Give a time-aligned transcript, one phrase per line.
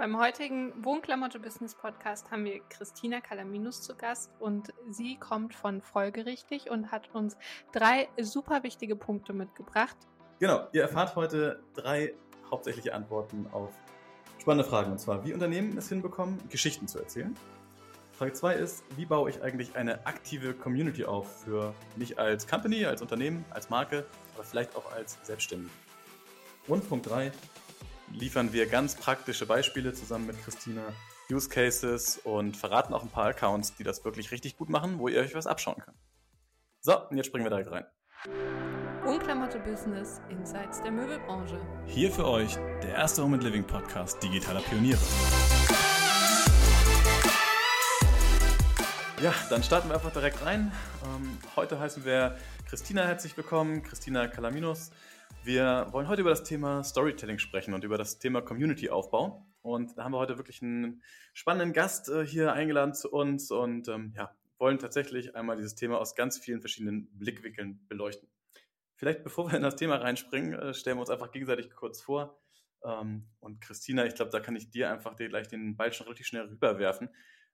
[0.00, 5.82] Beim heutigen Wohnklamotte Business Podcast haben wir Christina Kalaminus zu Gast und sie kommt von
[5.82, 7.36] Folgerichtig und hat uns
[7.70, 9.98] drei super wichtige Punkte mitgebracht.
[10.38, 12.14] Genau, ihr erfahrt heute drei
[12.50, 13.74] hauptsächliche Antworten auf
[14.38, 14.90] spannende Fragen.
[14.90, 17.36] Und zwar, wie Unternehmen es hinbekommen, Geschichten zu erzählen.
[18.12, 22.86] Frage 2 ist, wie baue ich eigentlich eine aktive Community auf für mich als Company,
[22.86, 25.70] als Unternehmen, als Marke, aber vielleicht auch als Selbstständige.
[26.68, 27.32] Und Punkt 3,
[28.12, 30.82] liefern wir ganz praktische Beispiele zusammen mit Christina,
[31.30, 35.08] Use Cases und verraten auch ein paar Accounts, die das wirklich richtig gut machen, wo
[35.08, 35.96] ihr euch was abschauen könnt.
[36.80, 37.84] So, und jetzt springen wir direkt rein.
[39.06, 41.60] Unklamotte Business Insights der Möbelbranche.
[41.86, 44.98] Hier für euch der erste Home and Living Podcast digitaler Pioniere.
[49.22, 50.72] Ja, dann starten wir einfach direkt rein.
[51.04, 54.90] Ähm, heute heißen wir Christina herzlich willkommen, Christina Kalaminos.
[55.42, 59.46] Wir wollen heute über das Thema Storytelling sprechen und über das Thema Community-Aufbau.
[59.62, 61.02] Und da haben wir heute wirklich einen
[61.32, 65.98] spannenden Gast äh, hier eingeladen zu uns und ähm, ja, wollen tatsächlich einmal dieses Thema
[65.98, 68.28] aus ganz vielen verschiedenen Blickwinkeln beleuchten.
[68.96, 72.38] Vielleicht bevor wir in das Thema reinspringen, äh, stellen wir uns einfach gegenseitig kurz vor.
[72.84, 76.26] Ähm, und Christina, ich glaube, da kann ich dir einfach gleich den Ball schon relativ
[76.26, 77.08] schnell rüberwerfen.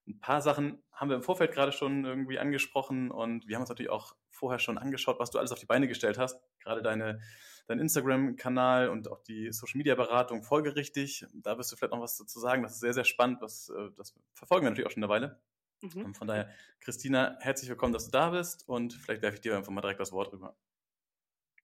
[0.09, 3.69] Ein paar Sachen haben wir im Vorfeld gerade schon irgendwie angesprochen und wir haben uns
[3.69, 6.41] natürlich auch vorher schon angeschaut, was du alles auf die Beine gestellt hast.
[6.61, 7.21] Gerade deine
[7.67, 11.27] dein Instagram-Kanal und auch die Social-Media-Beratung folgerichtig.
[11.33, 12.63] Da wirst du vielleicht noch was dazu sagen.
[12.63, 13.43] Das ist sehr, sehr spannend.
[13.43, 15.41] Was, äh, das verfolgen wir natürlich auch schon eine Weile.
[15.83, 16.15] Mhm.
[16.15, 16.49] Von daher,
[16.81, 20.01] Christina, herzlich willkommen, dass du da bist und vielleicht werfe ich dir einfach mal direkt
[20.01, 20.57] das Wort rüber.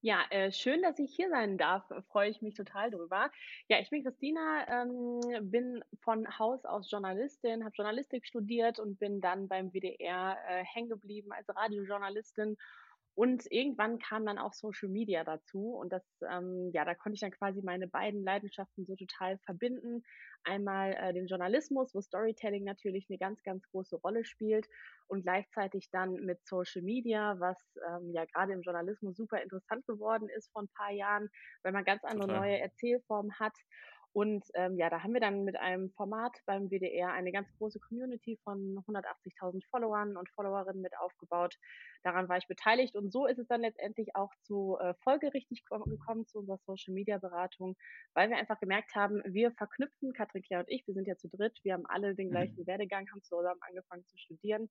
[0.05, 1.85] Ja, äh, schön, dass ich hier sein darf.
[2.09, 3.31] Freue ich mich total drüber.
[3.69, 9.21] Ja, ich bin Christina, ähm, bin von Haus aus Journalistin, habe Journalistik studiert und bin
[9.21, 12.57] dann beim WDR äh, hängen geblieben als Radiojournalistin
[13.15, 17.21] und irgendwann kam dann auch Social Media dazu und das, ähm, ja, da konnte ich
[17.21, 20.03] dann quasi meine beiden Leidenschaften so total verbinden.
[20.45, 24.67] Einmal äh, den Journalismus, wo Storytelling natürlich eine ganz, ganz große Rolle spielt
[25.09, 30.29] und gleichzeitig dann mit Social Media, was ähm, ja gerade im Journalismus super interessant geworden
[30.31, 31.29] ist vor ein paar Jahren,
[31.63, 32.41] weil man ganz andere total.
[32.41, 33.57] neue Erzählformen hat.
[34.15, 37.81] Und ähm, ja, da haben wir dann mit einem Format beim WDR eine ganz große
[37.81, 41.57] Community von 180.000 Followern und Followerinnen mit aufgebaut.
[42.03, 46.27] Daran war ich beteiligt und so ist es dann letztendlich auch zu äh, folgerichtig gekommen
[46.27, 47.75] zu unserer Social Media Beratung,
[48.13, 51.29] weil wir einfach gemerkt haben, wir verknüpfen, Katrin, Claire und ich, wir sind ja zu
[51.29, 52.33] dritt, wir haben alle den mhm.
[52.33, 52.67] gleichen mhm.
[52.67, 54.69] Werdegang, haben zusammen angefangen zu studieren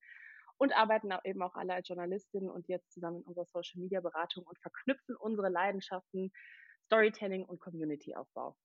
[0.58, 4.02] und arbeiten auch eben auch alle als Journalistinnen und jetzt zusammen in unserer Social Media
[4.02, 6.32] Beratung und verknüpfen unsere Leidenschaften
[6.86, 8.56] Storytelling und Community-Aufbau.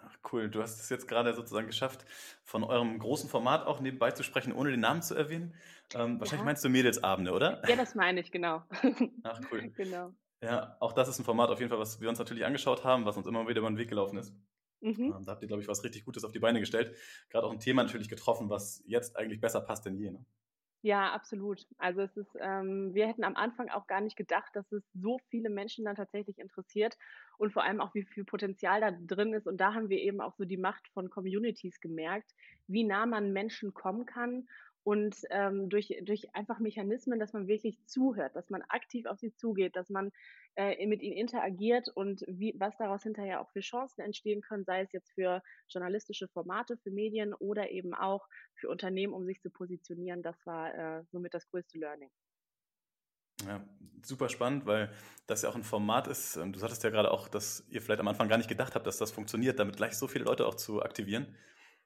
[0.00, 2.04] Ach cool, du hast es jetzt gerade sozusagen geschafft,
[2.44, 5.54] von eurem großen Format auch nebenbei zu sprechen, ohne den Namen zu erwähnen.
[5.94, 6.44] Ähm, wahrscheinlich ja.
[6.44, 7.66] meinst du Mädelsabende, oder?
[7.68, 8.62] Ja, das meine ich, genau.
[9.22, 9.70] Ach cool.
[9.76, 10.12] Genau.
[10.42, 13.04] Ja, auch das ist ein Format auf jeden Fall, was wir uns natürlich angeschaut haben,
[13.04, 14.34] was uns immer wieder über den Weg gelaufen ist.
[14.80, 15.14] Mhm.
[15.16, 16.96] Ähm, da habt ihr, glaube ich, was richtig Gutes auf die Beine gestellt.
[17.30, 20.10] Gerade auch ein Thema natürlich getroffen, was jetzt eigentlich besser passt denn je.
[20.10, 20.24] Ne?
[20.84, 21.64] Ja, absolut.
[21.78, 25.18] Also es ist, ähm, wir hätten am Anfang auch gar nicht gedacht, dass es so
[25.30, 26.96] viele Menschen dann tatsächlich interessiert
[27.38, 29.46] und vor allem auch, wie viel Potenzial da drin ist.
[29.46, 32.32] Und da haben wir eben auch so die Macht von Communities gemerkt,
[32.66, 34.48] wie nah man Menschen kommen kann
[34.84, 39.34] und ähm, durch, durch einfach Mechanismen, dass man wirklich zuhört, dass man aktiv auf sie
[39.34, 40.10] zugeht, dass man
[40.56, 44.82] äh, mit ihnen interagiert und wie, was daraus hinterher auch für Chancen entstehen können, sei
[44.82, 49.50] es jetzt für journalistische Formate, für Medien oder eben auch für Unternehmen, um sich zu
[49.50, 50.22] positionieren.
[50.22, 52.10] Das war äh, somit das größte Learning.
[53.46, 53.64] Ja,
[54.02, 54.92] super spannend, weil
[55.26, 56.36] das ja auch ein Format ist.
[56.36, 58.86] Ähm, du sagtest ja gerade auch, dass ihr vielleicht am Anfang gar nicht gedacht habt,
[58.86, 61.34] dass das funktioniert, damit gleich so viele Leute auch zu aktivieren.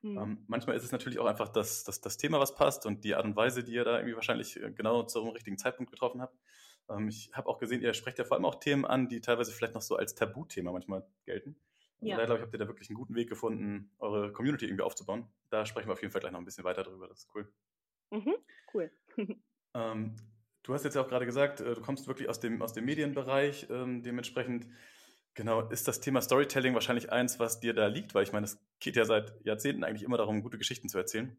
[0.02, 0.18] Mhm.
[0.18, 3.14] Ähm, manchmal ist es natürlich auch einfach das, das, das Thema, was passt und die
[3.14, 6.38] Art und Weise, die ihr da irgendwie wahrscheinlich äh, genau zum richtigen Zeitpunkt getroffen habt.
[6.88, 9.52] Ähm, ich habe auch gesehen, ihr sprecht ja vor allem auch Themen an, die teilweise
[9.52, 11.56] vielleicht noch so als Tabuthema manchmal gelten.
[12.00, 12.16] Also ja.
[12.16, 15.26] da glaube ich, habt ihr da wirklich einen guten Weg gefunden, eure Community irgendwie aufzubauen.
[15.48, 17.08] Da sprechen wir auf jeden Fall gleich noch ein bisschen weiter drüber.
[17.08, 17.50] Das ist cool.
[18.10, 18.34] Mhm,
[18.74, 18.90] cool.
[19.74, 20.16] ähm,
[20.62, 22.84] du hast jetzt ja auch gerade gesagt, äh, du kommst wirklich aus dem, aus dem
[22.84, 23.68] Medienbereich.
[23.70, 24.66] Ähm, dementsprechend
[25.36, 28.58] Genau, ist das Thema Storytelling wahrscheinlich eins, was dir da liegt, weil ich meine, es
[28.80, 31.36] geht ja seit Jahrzehnten eigentlich immer darum, gute Geschichten zu erzählen.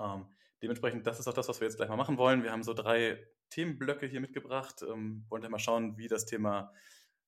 [0.00, 0.26] Ähm,
[0.60, 2.42] dementsprechend, das ist auch das, was wir jetzt gleich mal machen wollen.
[2.42, 6.74] Wir haben so drei Themenblöcke hier mitgebracht, ähm, wollen dann mal schauen, wie das Thema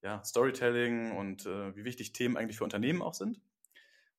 [0.02, 3.40] ja, Storytelling und äh, wie wichtig Themen eigentlich für Unternehmen auch sind.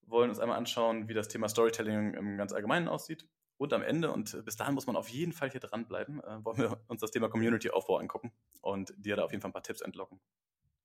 [0.04, 3.28] Wollen uns einmal anschauen, wie das Thema Storytelling im ganz Allgemeinen aussieht.
[3.58, 6.60] Und am Ende, und bis dahin muss man auf jeden Fall hier dranbleiben, äh, wollen
[6.60, 8.32] wir uns das Thema Community-Aufbau angucken
[8.62, 10.22] und dir da auf jeden Fall ein paar Tipps entlocken.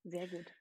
[0.02, 0.52] Sehr gut.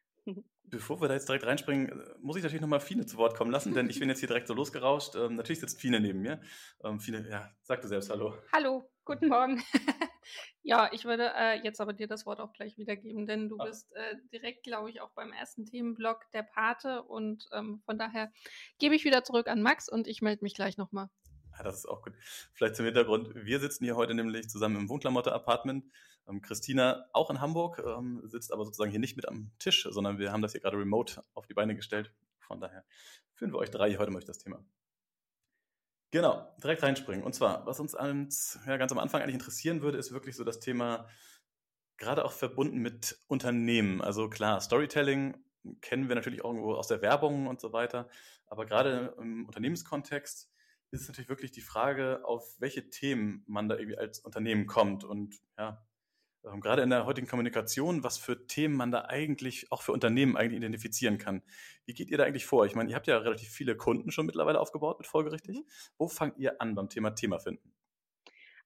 [0.64, 3.52] Bevor wir da jetzt direkt reinspringen, äh, muss ich natürlich nochmal Fine zu Wort kommen
[3.52, 5.16] lassen, denn ich bin jetzt hier direkt so losgerauscht.
[5.16, 6.42] Ähm, natürlich sitzt Fine neben mir.
[6.84, 8.34] Ähm, Fine, ja, sag du selbst Hallo.
[8.52, 9.64] Hallo, guten Morgen.
[10.64, 13.66] Ja, ich würde äh, jetzt aber dir das Wort auch gleich wiedergeben, denn du Ach.
[13.66, 18.32] bist äh, direkt, glaube ich, auch beim ersten Themenblock der Pate und ähm, von daher
[18.78, 21.10] gebe ich wieder zurück an Max und ich melde mich gleich nochmal.
[21.58, 22.14] Ja, das ist auch gut.
[22.54, 23.34] Vielleicht zum Hintergrund.
[23.34, 25.86] Wir sitzen hier heute nämlich zusammen im Wohnklamotte-Apartment.
[26.28, 30.20] Ähm, Christina auch in Hamburg, ähm, sitzt aber sozusagen hier nicht mit am Tisch, sondern
[30.20, 32.14] wir haben das hier gerade remote auf die Beine gestellt.
[32.40, 32.86] Von daher
[33.34, 34.64] führen wir euch drei heute mal durch das Thema.
[36.12, 37.26] Genau, direkt reinspringen.
[37.26, 40.44] Und zwar, was uns ans, ja, ganz am Anfang eigentlich interessieren würde, ist wirklich so
[40.44, 41.08] das Thema,
[41.98, 44.02] gerade auch verbunden mit Unternehmen.
[44.02, 45.36] Also klar, Storytelling
[45.82, 48.08] kennen wir natürlich auch irgendwo aus der Werbung und so weiter.
[48.46, 50.50] Aber gerade im Unternehmenskontext
[50.92, 55.04] ist natürlich wirklich die Frage, auf welche Themen man da irgendwie als Unternehmen kommt.
[55.04, 55.86] Und ja,
[56.46, 60.38] ähm, gerade in der heutigen Kommunikation, was für Themen man da eigentlich auch für Unternehmen
[60.38, 61.44] eigentlich identifizieren kann.
[61.86, 62.66] Wie geht ihr da eigentlich vor?
[62.66, 65.58] Ich meine, ihr habt ja relativ viele Kunden schon mittlerweile aufgebaut mit folgerichtig.
[65.58, 65.66] Mhm.
[65.98, 67.74] Wo fangt ihr an beim Thema Thema finden?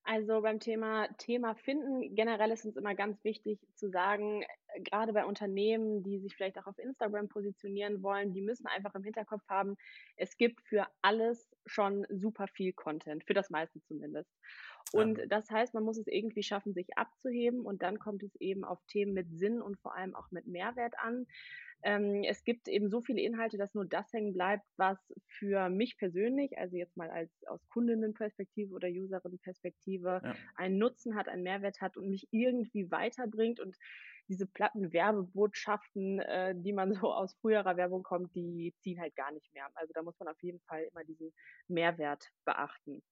[0.04, 4.44] Also beim Thema Thema finden, generell ist uns immer ganz wichtig zu sagen,
[4.80, 9.04] gerade bei Unternehmen, die sich vielleicht auch auf Instagram positionieren wollen, die müssen einfach im
[9.04, 9.76] Hinterkopf haben,
[10.18, 14.32] es gibt für alles schon super viel Content, für das meiste zumindest.
[14.92, 15.26] Und ja.
[15.28, 18.80] das heißt, man muss es irgendwie schaffen, sich abzuheben und dann kommt es eben auf
[18.88, 21.28] Themen mit Sinn und vor allem auch mit Mehrwert an.
[21.84, 25.98] Ähm, es gibt eben so viele Inhalte, dass nur das hängen bleibt, was für mich
[25.98, 30.36] persönlich, also jetzt mal als aus Kundinnenperspektive oder Userinnenperspektive, ja.
[30.56, 33.76] einen Nutzen hat, einen Mehrwert hat und mich irgendwie weiterbringt und
[34.32, 39.32] diese platten Werbebotschaften, äh, die man so aus früherer Werbung kommt, die ziehen halt gar
[39.32, 39.68] nicht mehr.
[39.76, 41.34] Also da muss man auf jeden Fall immer diesen
[41.68, 43.04] Mehrwert beachten.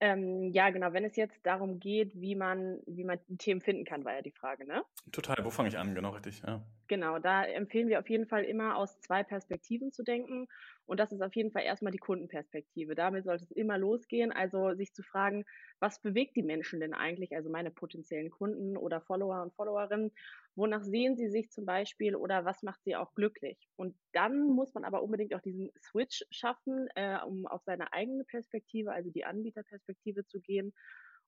[0.00, 4.04] Ähm, ja, genau, wenn es jetzt darum geht, wie man, wie man Themen finden kann,
[4.04, 4.82] war ja die Frage, ne?
[5.12, 5.94] Total, wo fange ich an?
[5.94, 6.66] Genau, richtig, ja.
[6.86, 10.48] Genau, da empfehlen wir auf jeden Fall immer aus zwei Perspektiven zu denken.
[10.84, 12.94] Und das ist auf jeden Fall erstmal die Kundenperspektive.
[12.94, 14.32] Damit sollte es immer losgehen.
[14.32, 15.44] Also sich zu fragen,
[15.80, 20.12] was bewegt die Menschen denn eigentlich, also meine potenziellen Kunden oder Follower und Followerinnen?
[20.56, 23.70] Wonach sehen sie sich zum Beispiel oder was macht sie auch glücklich?
[23.76, 28.24] Und dann muss man aber unbedingt auch diesen Switch schaffen, äh, um auf seine eigene
[28.24, 30.74] Perspektive, also die Anbieterperspektive zu gehen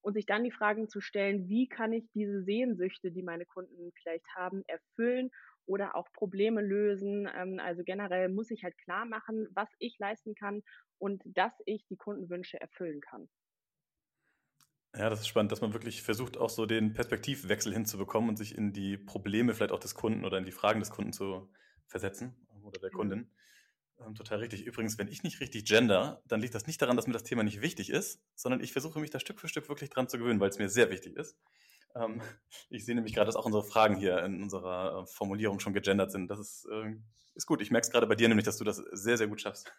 [0.01, 3.91] und sich dann die Fragen zu stellen, wie kann ich diese Sehnsüchte, die meine Kunden
[4.01, 5.29] vielleicht haben, erfüllen
[5.65, 7.29] oder auch Probleme lösen.
[7.35, 10.63] Ähm, also generell muss ich halt klar machen, was ich leisten kann
[10.97, 13.27] und dass ich die Kundenwünsche erfüllen kann.
[14.95, 18.57] Ja, das ist spannend, dass man wirklich versucht, auch so den Perspektivwechsel hinzubekommen und sich
[18.57, 21.51] in die Probleme vielleicht auch des Kunden oder in die Fragen des Kunden zu
[21.85, 23.29] versetzen oder der mhm.
[24.05, 24.65] Ähm, total richtig.
[24.65, 27.43] Übrigens, wenn ich nicht richtig gender, dann liegt das nicht daran, dass mir das Thema
[27.43, 30.39] nicht wichtig ist, sondern ich versuche mich da Stück für Stück wirklich dran zu gewöhnen,
[30.39, 31.37] weil es mir sehr wichtig ist.
[31.95, 32.21] Ähm,
[32.69, 36.11] ich sehe nämlich gerade, dass auch unsere Fragen hier in unserer äh, Formulierung schon gegendert
[36.11, 36.29] sind.
[36.29, 36.95] Das ist, äh,
[37.35, 37.61] ist gut.
[37.61, 39.71] Ich merke es gerade bei dir nämlich, dass du das sehr, sehr gut schaffst.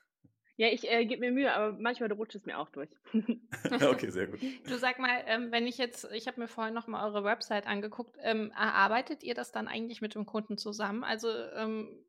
[0.57, 2.91] Ja, ich äh, gebe mir Mühe, aber manchmal rutscht es mir auch durch.
[3.89, 4.41] okay, sehr gut.
[4.67, 7.69] Du sag mal, ähm, wenn ich jetzt, ich habe mir vorhin noch mal eure Website
[7.69, 11.05] angeguckt, ähm, erarbeitet ihr das dann eigentlich mit dem Kunden zusammen?
[11.05, 12.05] Also ähm,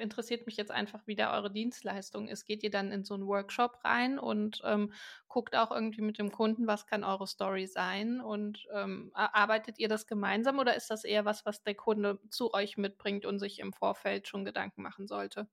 [0.00, 2.44] interessiert mich jetzt einfach, wie da eure Dienstleistung ist.
[2.46, 4.92] Geht ihr dann in so einen Workshop rein und ähm,
[5.28, 9.88] guckt auch irgendwie mit dem Kunden, was kann eure Story sein und ähm, arbeitet ihr
[9.88, 13.58] das gemeinsam oder ist das eher was, was der Kunde zu euch mitbringt und sich
[13.60, 15.48] im Vorfeld schon Gedanken machen sollte?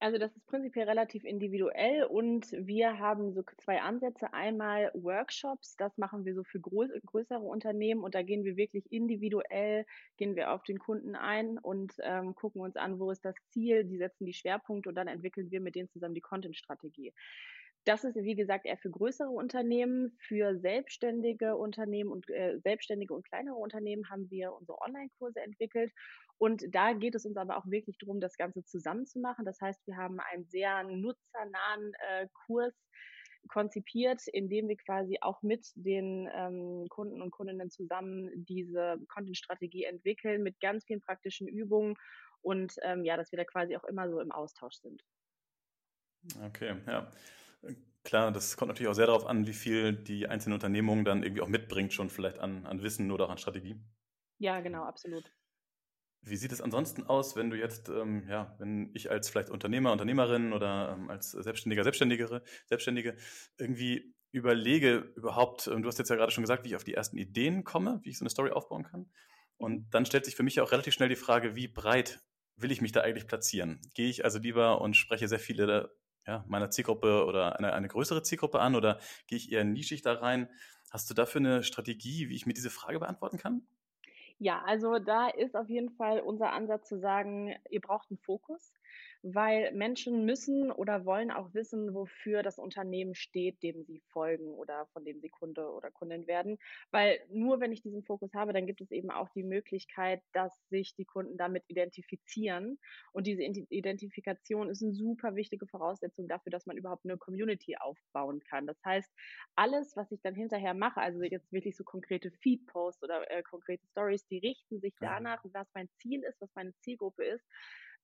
[0.00, 4.32] Also das ist prinzipiell relativ individuell und wir haben so zwei Ansätze.
[4.32, 9.86] Einmal Workshops, das machen wir so für größere Unternehmen und da gehen wir wirklich individuell,
[10.16, 13.82] gehen wir auf den Kunden ein und ähm, gucken uns an, wo ist das Ziel,
[13.82, 17.12] die setzen die Schwerpunkte und dann entwickeln wir mit denen zusammen die Content-Strategie.
[17.88, 20.14] Das ist, wie gesagt, eher für größere Unternehmen.
[20.18, 25.90] Für selbstständige Unternehmen und äh, selbstständige und kleinere Unternehmen haben wir unsere Online-Kurse entwickelt.
[26.36, 29.46] Und da geht es uns aber auch wirklich darum, das Ganze zusammenzumachen.
[29.46, 32.74] Das heißt, wir haben einen sehr nutzernahen äh, Kurs
[33.48, 39.84] konzipiert, in dem wir quasi auch mit den ähm, Kunden und Kundinnen zusammen diese Content-Strategie
[39.84, 41.94] entwickeln mit ganz vielen praktischen Übungen
[42.42, 45.02] und ähm, ja, dass wir da quasi auch immer so im Austausch sind.
[46.44, 47.10] Okay, ja.
[48.04, 51.42] Klar, das kommt natürlich auch sehr darauf an, wie viel die einzelne Unternehmung dann irgendwie
[51.42, 53.80] auch mitbringt, schon vielleicht an, an Wissen oder auch an Strategie.
[54.38, 55.32] Ja, genau, absolut.
[56.22, 59.92] Wie sieht es ansonsten aus, wenn du jetzt, ähm, ja, wenn ich als vielleicht Unternehmer,
[59.92, 63.16] Unternehmerin oder ähm, als Selbstständiger, Selbstständigere, Selbstständige
[63.56, 66.94] irgendwie überlege überhaupt, ähm, du hast jetzt ja gerade schon gesagt, wie ich auf die
[66.94, 69.10] ersten Ideen komme, wie ich so eine Story aufbauen kann.
[69.56, 72.20] Und dann stellt sich für mich ja auch relativ schnell die Frage, wie breit
[72.56, 73.80] will ich mich da eigentlich platzieren?
[73.94, 75.94] Gehe ich also lieber und spreche sehr viele
[76.28, 80.12] ja, meiner Zielgruppe oder eine, eine größere Zielgruppe an oder gehe ich eher nischig da
[80.12, 80.48] rein?
[80.90, 83.62] Hast du dafür eine Strategie, wie ich mir diese Frage beantworten kann?
[84.40, 88.72] Ja, also da ist auf jeden Fall unser Ansatz zu sagen, ihr braucht einen Fokus.
[89.20, 94.86] weil Menschen müssen oder wollen auch wissen, wofür das Unternehmen steht, dem sie folgen oder
[94.92, 96.58] von dem sie Kunde oder Kundin werden.
[96.92, 100.68] Weil nur wenn ich diesen Fokus habe, dann gibt es eben auch die Möglichkeit, dass
[100.68, 102.78] sich die Kunden damit identifizieren.
[103.12, 108.38] Und diese Identifikation ist eine super wichtige Voraussetzung dafür, dass man überhaupt eine Community aufbauen
[108.48, 108.68] kann.
[108.68, 109.10] Das heißt,
[109.56, 113.86] alles, was ich dann hinterher mache, also jetzt wirklich so konkrete Feed-Posts oder äh, konkrete
[113.88, 117.44] Stories, die richten sich danach, was mein Ziel ist, was meine Zielgruppe ist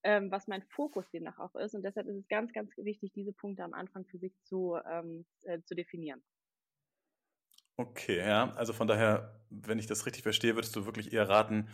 [0.05, 1.73] ähm, was mein Fokus demnach auch ist.
[1.73, 5.25] Und deshalb ist es ganz, ganz wichtig, diese Punkte am Anfang für sich zu, ähm,
[5.43, 6.23] äh, zu definieren.
[7.75, 11.67] Okay, ja, also von daher, wenn ich das richtig verstehe, würdest du wirklich eher raten,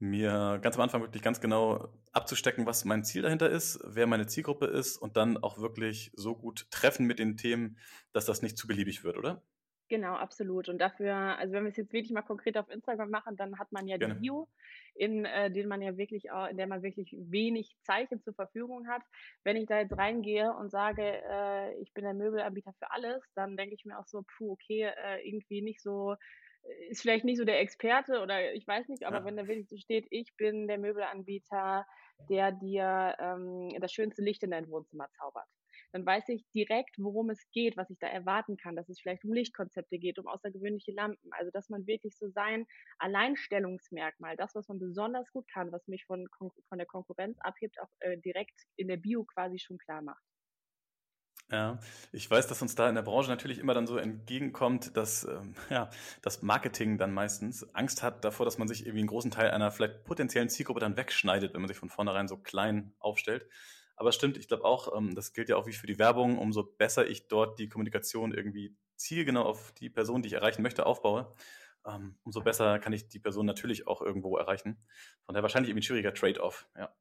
[0.00, 4.26] mir ganz am Anfang wirklich ganz genau abzustecken, was mein Ziel dahinter ist, wer meine
[4.26, 7.78] Zielgruppe ist und dann auch wirklich so gut treffen mit den Themen,
[8.12, 9.42] dass das nicht zu beliebig wird, oder?
[9.88, 10.68] Genau, absolut.
[10.68, 13.72] Und dafür, also wenn wir es jetzt wirklich mal konkret auf Instagram machen, dann hat
[13.72, 14.14] man ja Gerne.
[14.14, 14.48] die Bio,
[14.94, 18.86] in äh, denen man ja wirklich auch, in der man wirklich wenig Zeichen zur Verfügung
[18.86, 19.02] hat.
[19.44, 23.56] Wenn ich da jetzt reingehe und sage, äh, ich bin der Möbelanbieter für alles, dann
[23.56, 26.12] denke ich mir auch so, puh, okay, äh, irgendwie nicht so,
[26.64, 29.24] äh, ist vielleicht nicht so der Experte oder ich weiß nicht, aber ja.
[29.24, 31.86] wenn da wirklich so steht, ich bin der Möbelanbieter,
[32.28, 35.46] der dir ähm, das schönste Licht in dein Wohnzimmer zaubert
[35.92, 39.24] dann weiß ich direkt, worum es geht, was ich da erwarten kann, dass es vielleicht
[39.24, 41.30] um Lichtkonzepte geht, um außergewöhnliche Lampen.
[41.32, 42.66] Also dass man wirklich so sein
[42.98, 47.90] Alleinstellungsmerkmal, das, was man besonders gut kann, was mich von, von der Konkurrenz abhebt, auch
[48.00, 50.22] äh, direkt in der Bio quasi schon klar macht.
[51.50, 51.78] Ja,
[52.12, 55.54] ich weiß, dass uns da in der Branche natürlich immer dann so entgegenkommt, dass ähm,
[55.70, 55.88] ja,
[56.20, 59.70] das Marketing dann meistens Angst hat davor, dass man sich irgendwie einen großen Teil einer
[59.70, 63.48] vielleicht potenziellen Zielgruppe dann wegschneidet, wenn man sich von vornherein so klein aufstellt.
[63.98, 66.62] Aber stimmt, ich glaube auch, ähm, das gilt ja auch wie für die Werbung, umso
[66.62, 71.34] besser ich dort die Kommunikation irgendwie zielgenau auf die Person, die ich erreichen möchte, aufbaue,
[71.84, 74.78] ähm, umso besser kann ich die Person natürlich auch irgendwo erreichen.
[75.24, 76.94] Von daher wahrscheinlich irgendwie ein schwieriger Trade-off, ja.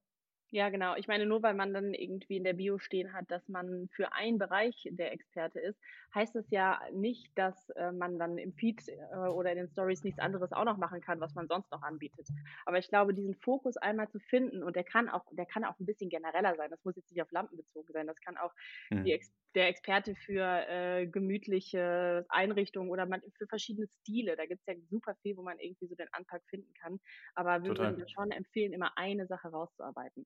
[0.49, 0.95] Ja, genau.
[0.95, 4.13] Ich meine, nur weil man dann irgendwie in der Bio stehen hat, dass man für
[4.13, 5.77] einen Bereich der Experte ist,
[6.15, 10.05] heißt es ja nicht, dass äh, man dann im Feed äh, oder in den Stories
[10.05, 12.29] nichts anderes auch noch machen kann, was man sonst noch anbietet.
[12.65, 15.77] Aber ich glaube, diesen Fokus einmal zu finden und der kann auch, der kann auch
[15.79, 16.71] ein bisschen genereller sein.
[16.71, 18.07] Das muss jetzt nicht auf Lampen bezogen sein.
[18.07, 18.53] Das kann auch
[18.89, 19.05] mhm.
[19.05, 24.35] Ex der Experte für äh, gemütliche Einrichtungen oder man, für verschiedene Stile.
[24.37, 26.99] Da gibt es ja super viel, wo man irgendwie so den Anpack finden kann.
[27.33, 27.97] Aber wir Total.
[27.97, 30.25] würden schon empfehlen, immer eine Sache rauszuarbeiten.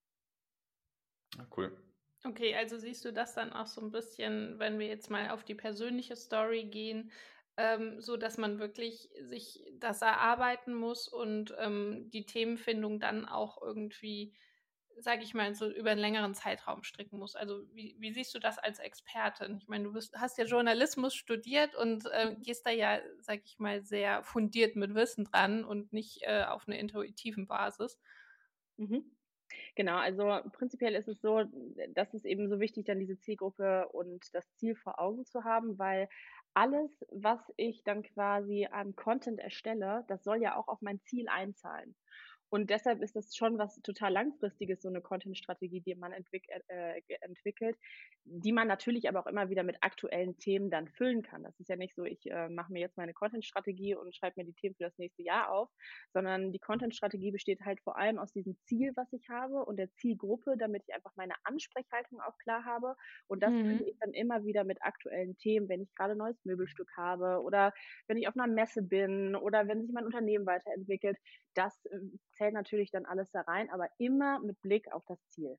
[1.49, 1.71] Cool.
[2.23, 5.43] Okay, also siehst du das dann auch so ein bisschen, wenn wir jetzt mal auf
[5.43, 7.11] die persönliche Story gehen,
[7.57, 13.59] ähm, so dass man wirklich sich das erarbeiten muss und ähm, die Themenfindung dann auch
[13.61, 14.35] irgendwie,
[14.99, 17.35] sage ich mal, so über einen längeren Zeitraum stricken muss.
[17.35, 19.57] Also wie, wie siehst du das als Expertin?
[19.57, 23.57] Ich meine, du bist, hast ja Journalismus studiert und äh, gehst da ja, sage ich
[23.57, 27.99] mal, sehr fundiert mit Wissen dran und nicht äh, auf einer intuitiven Basis.
[28.77, 29.11] Mhm.
[29.75, 31.43] Genau, also prinzipiell ist es so,
[31.93, 35.77] dass es eben so wichtig, dann diese Zielgruppe und das Ziel vor Augen zu haben,
[35.79, 36.09] weil
[36.53, 41.27] alles, was ich dann quasi an Content erstelle, das soll ja auch auf mein Ziel
[41.29, 41.95] einzahlen.
[42.51, 47.01] Und deshalb ist das schon was total langfristiges, so eine Content-Strategie, die man entwick äh,
[47.21, 47.77] entwickelt,
[48.25, 51.43] die man natürlich aber auch immer wieder mit aktuellen Themen dann füllen kann.
[51.43, 54.45] Das ist ja nicht so, ich äh, mache mir jetzt meine Content-Strategie und schreibe mir
[54.45, 55.69] die Themen für das nächste Jahr auf,
[56.11, 59.89] sondern die Content-Strategie besteht halt vor allem aus diesem Ziel, was ich habe und der
[59.93, 62.97] Zielgruppe, damit ich einfach meine Ansprechhaltung auch klar habe.
[63.27, 63.77] Und das mhm.
[63.77, 67.41] fülle ich dann immer wieder mit aktuellen Themen, wenn ich gerade ein neues Möbelstück habe
[67.41, 67.71] oder
[68.07, 71.17] wenn ich auf einer Messe bin oder wenn sich mein Unternehmen weiterentwickelt.
[71.53, 71.97] Das äh,
[72.41, 75.57] zählt natürlich dann alles da rein, aber immer mit Blick auf das Ziel.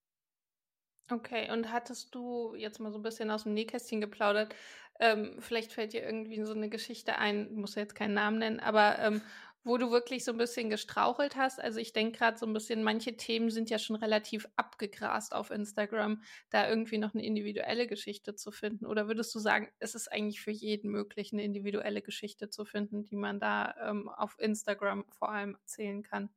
[1.10, 4.54] Okay, und hattest du jetzt mal so ein bisschen aus dem Nähkästchen geplaudert?
[5.00, 8.98] Ähm, vielleicht fällt dir irgendwie so eine Geschichte ein, muss jetzt keinen Namen nennen, aber
[8.98, 9.20] ähm,
[9.64, 11.60] wo du wirklich so ein bisschen gestrauchelt hast.
[11.60, 15.50] Also ich denke gerade so ein bisschen, manche Themen sind ja schon relativ abgegrast auf
[15.50, 18.86] Instagram, da irgendwie noch eine individuelle Geschichte zu finden.
[18.86, 23.04] Oder würdest du sagen, es ist eigentlich für jeden möglich, eine individuelle Geschichte zu finden,
[23.04, 26.30] die man da ähm, auf Instagram vor allem erzählen kann?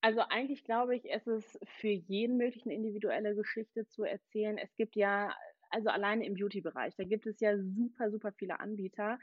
[0.00, 4.56] Also eigentlich glaube ich, es ist für jeden möglich, eine individuelle Geschichte zu erzählen.
[4.56, 5.34] Es gibt ja,
[5.70, 9.18] also alleine im Beauty-Bereich, da gibt es ja super, super viele Anbieter.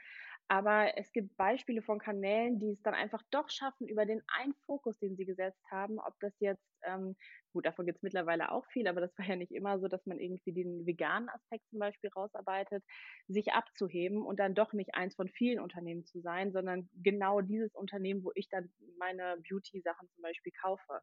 [0.48, 4.54] Aber es gibt Beispiele von Kanälen, die es dann einfach doch schaffen, über den einen
[4.66, 7.16] Fokus, den sie gesetzt haben, ob das jetzt ähm,
[7.56, 10.04] Gut, davon gibt es mittlerweile auch viel, aber das war ja nicht immer so, dass
[10.04, 12.84] man irgendwie den veganen Aspekt zum Beispiel rausarbeitet,
[13.28, 17.74] sich abzuheben und dann doch nicht eins von vielen Unternehmen zu sein, sondern genau dieses
[17.74, 21.00] Unternehmen, wo ich dann meine Beauty-Sachen zum Beispiel kaufe.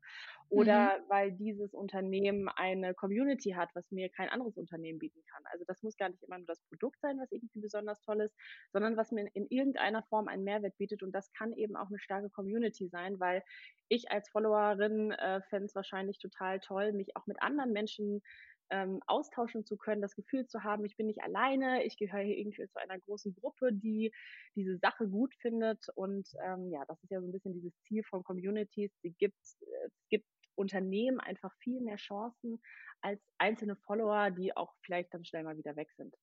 [0.50, 1.10] Oder mhm.
[1.10, 5.42] weil dieses Unternehmen eine Community hat, was mir kein anderes Unternehmen bieten kann.
[5.51, 8.36] Also das muss gar nicht immer nur das Produkt sein, was irgendwie besonders toll ist,
[8.74, 11.01] sondern was mir in irgendeiner Form einen Mehrwert bietet.
[11.01, 13.42] Und das kann eben auch eine starke Community sein, weil
[13.89, 18.21] ich als Followerin äh, fände es wahrscheinlich total toll, mich auch mit anderen Menschen
[18.69, 22.37] ähm, austauschen zu können, das Gefühl zu haben, ich bin nicht alleine, ich gehöre hier
[22.37, 24.11] irgendwie zu einer großen Gruppe, die
[24.55, 25.87] diese Sache gut findet.
[25.95, 28.91] Und ähm, ja, das ist ja so ein bisschen dieses Ziel von Communities.
[29.03, 32.61] Die gibt, äh, es gibt Unternehmen einfach viel mehr Chancen
[33.01, 36.15] als einzelne Follower, die auch vielleicht dann schnell mal wieder weg sind.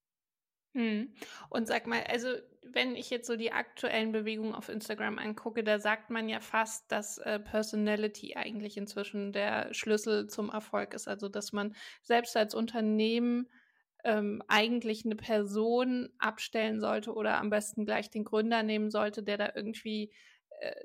[0.75, 1.13] Hm.
[1.49, 2.29] Und sag mal, also
[2.63, 6.91] wenn ich jetzt so die aktuellen Bewegungen auf Instagram angucke, da sagt man ja fast,
[6.93, 11.09] dass äh, Personality eigentlich inzwischen der Schlüssel zum Erfolg ist.
[11.09, 13.49] Also dass man selbst als Unternehmen
[14.05, 19.39] ähm, eigentlich eine Person abstellen sollte oder am besten gleich den Gründer nehmen sollte, der
[19.39, 20.13] da irgendwie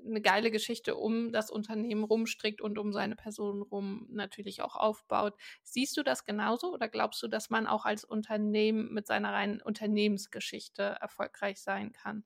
[0.06, 5.36] eine geile Geschichte um das Unternehmen rumstrickt und um seine Person rum natürlich auch aufbaut.
[5.64, 9.62] Siehst du das genauso oder glaubst du, dass man auch als Unternehmen mit seiner reinen
[9.62, 12.24] Unternehmensgeschichte erfolgreich sein kann?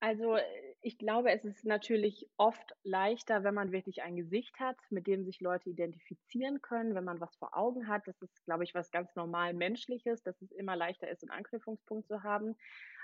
[0.00, 0.42] Also äh,
[0.82, 5.24] ich glaube, es ist natürlich oft leichter, wenn man wirklich ein Gesicht hat, mit dem
[5.24, 8.06] sich Leute identifizieren können, wenn man was vor Augen hat.
[8.08, 12.08] Das ist, glaube ich, was ganz normal menschliches, dass es immer leichter ist, einen Anknüpfungspunkt
[12.08, 12.56] zu haben.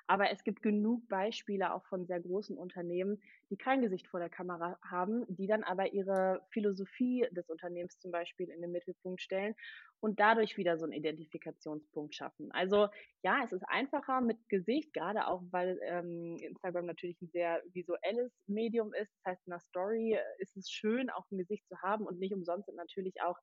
[0.08, 3.20] Aber es gibt genug Beispiele auch von sehr großen Unternehmen,
[3.50, 8.10] die kein Gesicht vor der Kamera haben, die dann aber ihre Philosophie des Unternehmens zum
[8.10, 9.54] Beispiel in den Mittelpunkt stellen
[10.00, 12.50] und dadurch wieder so einen Identifikationspunkt schaffen.
[12.52, 12.88] Also
[13.22, 18.32] ja, es ist einfacher mit Gesicht, gerade auch weil ähm, Instagram natürlich ein sehr visuelles
[18.46, 19.12] Medium ist.
[19.24, 22.34] Das heißt, in der Story ist es schön, auch ein Gesicht zu haben und nicht
[22.34, 23.38] umsonst sind natürlich auch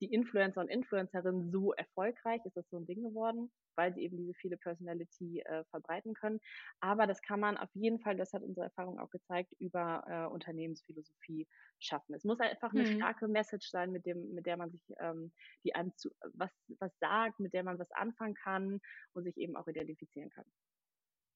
[0.00, 4.16] die Influencer und Influencerinnen so erfolgreich, ist das so ein Ding geworden, weil sie eben
[4.16, 6.40] diese viele Personality äh, verbreiten können.
[6.80, 10.32] Aber das kann man auf jeden Fall, das hat unsere Erfahrung auch gezeigt, über äh,
[10.32, 11.46] Unternehmensphilosophie
[11.78, 12.14] schaffen.
[12.14, 12.96] Es muss einfach eine mhm.
[12.96, 15.32] starke Message sein, mit dem, mit der man sich, ähm,
[15.64, 18.80] die einem zu, was, was sagt, mit der man was anfangen kann
[19.14, 20.44] und sich eben auch identifizieren kann.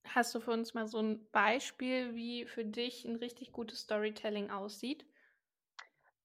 [0.04, 4.50] Hast du für uns mal so ein Beispiel, wie für dich ein richtig gutes Storytelling
[4.50, 5.06] aussieht?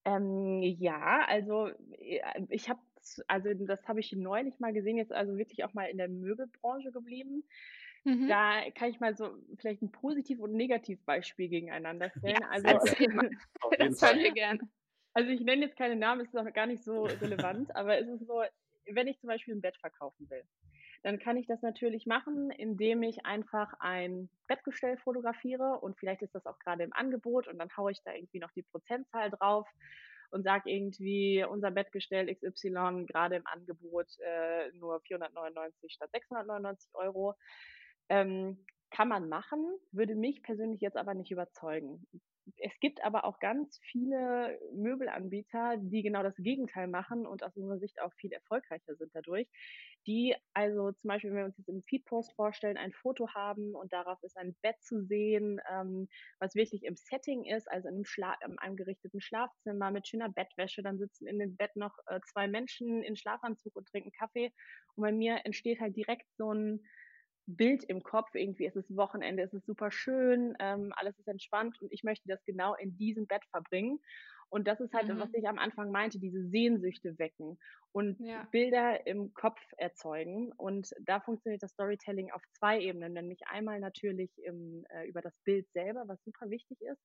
[0.06, 2.80] Ähm, ja, also äh, ich habe,
[3.28, 6.92] also das habe ich neulich mal gesehen, jetzt also wirklich auch mal in der Möbelbranche
[6.92, 7.44] geblieben.
[8.06, 8.30] Mhm.
[8.30, 12.42] Da kann ich mal so vielleicht ein Positiv- und Negativbeispiel gegeneinander stellen.
[12.42, 12.68] Ja, also,
[13.78, 14.70] das hören wir gerne.
[15.14, 18.08] Also ich nenne jetzt keine Namen, es ist auch gar nicht so relevant, aber es
[18.08, 18.44] ist so,
[18.86, 20.44] wenn ich zum Beispiel ein Bett verkaufen will,
[21.06, 26.34] dann kann ich das natürlich machen, indem ich einfach ein Bettgestell fotografiere und vielleicht ist
[26.34, 29.68] das auch gerade im Angebot und dann haue ich da irgendwie noch die Prozentzahl drauf
[30.32, 37.36] und sage irgendwie, unser Bettgestell XY gerade im Angebot äh, nur 499 statt 699 Euro.
[38.10, 42.08] Ähm, kann man machen, würde mich persönlich jetzt aber nicht überzeugen
[42.58, 47.80] es gibt aber auch ganz viele Möbelanbieter, die genau das Gegenteil machen und aus unserer
[47.80, 49.48] Sicht auch viel erfolgreicher sind dadurch.
[50.08, 53.92] Die also zum Beispiel, wenn wir uns jetzt im Feedpost vorstellen, ein Foto haben und
[53.92, 56.08] darauf ist ein Bett zu sehen, ähm,
[56.40, 60.30] was wirklich im Setting ist, also in einem, Schla in einem gerichteten Schlafzimmer mit schöner
[60.30, 64.52] Bettwäsche, dann sitzen in dem Bett noch äh, zwei Menschen in Schlafanzug und trinken Kaffee
[64.96, 66.82] und bei mir entsteht halt direkt so ein
[67.48, 71.82] Bild im Kopf, irgendwie ist es Wochenende, ist es super schön, ähm, alles ist entspannt
[71.82, 74.00] und ich möchte das genau in diesem Bett verbringen.
[74.50, 75.20] Und das ist halt, mhm.
[75.20, 77.58] was ich am Anfang meinte, diese Sehnsüchte wecken
[77.92, 78.48] und ja.
[78.52, 80.52] Bilder im Kopf erzeugen.
[80.54, 85.38] Und da funktioniert das Storytelling auf zwei Ebenen, nämlich einmal natürlich im, äh, über das
[85.44, 87.02] Bild selber, was super wichtig ist.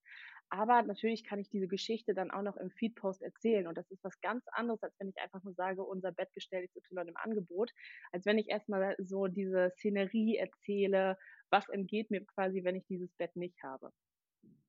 [0.48, 3.68] Aber natürlich kann ich diese Geschichte dann auch noch im Feedpost erzählen.
[3.68, 6.74] Und das ist was ganz anderes, als wenn ich einfach nur sage, unser Bettgestell ist
[6.74, 7.70] XY im Angebot,
[8.10, 11.16] als wenn ich erstmal so diese Szenerie erzähle,
[11.50, 13.92] was entgeht mir quasi, wenn ich dieses Bett nicht habe.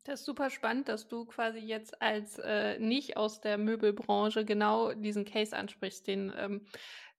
[0.04, 4.94] Das ist super spannend, dass du quasi jetzt als äh, nicht aus der Möbelbranche genau
[4.94, 6.66] diesen Case ansprichst, den ähm,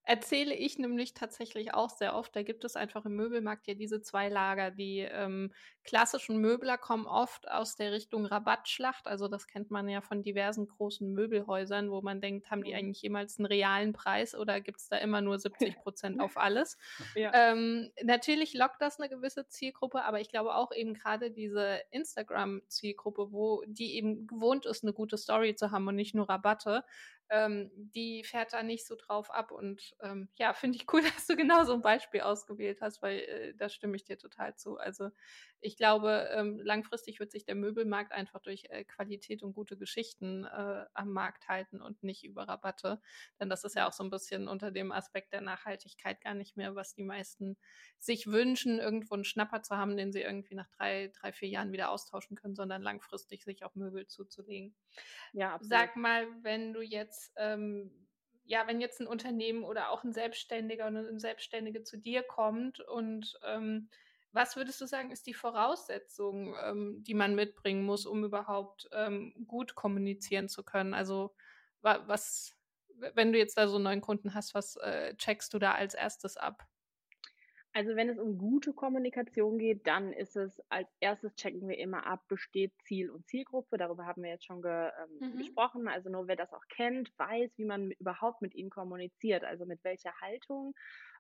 [0.05, 2.35] erzähle ich nämlich tatsächlich auch sehr oft.
[2.35, 4.71] Da gibt es einfach im Möbelmarkt ja diese zwei Lager.
[4.71, 5.53] Die ähm,
[5.85, 9.07] klassischen Möbler kommen oft aus der Richtung Rabattschlacht.
[9.07, 13.03] Also das kennt man ja von diversen großen Möbelhäusern, wo man denkt, haben die eigentlich
[13.03, 16.77] jemals einen realen Preis oder gibt es da immer nur 70 Prozent auf alles?
[17.15, 17.31] Ja.
[17.35, 23.33] Ähm, natürlich lockt das eine gewisse Zielgruppe, aber ich glaube auch eben gerade diese Instagram-Zielgruppe,
[23.33, 26.85] wo die eben gewohnt ist, eine gute Story zu haben und nicht nur Rabatte,
[27.33, 29.53] ähm, die fährt da nicht so drauf ab.
[29.53, 33.21] Und ähm, ja, finde ich cool, dass du genau so ein Beispiel ausgewählt hast, weil
[33.21, 34.77] äh, da stimme ich dir total zu.
[34.77, 35.11] Also
[35.61, 40.45] ich glaube, ähm, langfristig wird sich der Möbelmarkt einfach durch äh, Qualität und gute Geschichten
[40.45, 43.01] äh, am Markt halten und nicht über Rabatte.
[43.41, 46.57] Denn das ist ja auch so ein bisschen unter dem Aspekt der Nachhaltigkeit gar nicht
[46.57, 47.57] mehr, was die meisten
[47.99, 51.73] sich wünschen, irgendwo einen Schnapper zu haben, den sie irgendwie nach drei, drei, vier Jahren
[51.73, 54.75] wieder austauschen können, sondern langfristig sich auch Möbel zuzulegen.
[55.33, 55.71] Ja, absolut.
[55.71, 57.91] Sag mal, wenn du jetzt ähm,
[58.45, 62.81] ja, wenn jetzt ein Unternehmen oder auch ein Selbstständiger oder eine Selbstständige zu dir kommt
[62.81, 63.89] und ähm,
[64.33, 69.35] was würdest du sagen, ist die Voraussetzung, ähm, die man mitbringen muss, um überhaupt ähm,
[69.47, 70.95] gut kommunizieren zu können?
[70.95, 71.35] Also
[71.83, 72.57] wa was,
[73.15, 75.95] wenn du jetzt da so einen neuen Kunden hast, was äh, checkst du da als
[75.95, 76.67] erstes ab?
[77.75, 82.07] Also wenn es um gute Kommunikation geht, dann ist es als erstes checken wir immer
[82.07, 83.79] ab, besteht Ziel und Zielgruppe.
[83.79, 85.39] Darüber haben wir jetzt schon ge, ähm, mhm.
[85.39, 85.89] gesprochen.
[85.89, 89.45] Also nur wer das auch kennt, weiß, wie man überhaupt mit ihnen kommuniziert.
[89.45, 90.75] Also mit welcher Haltung,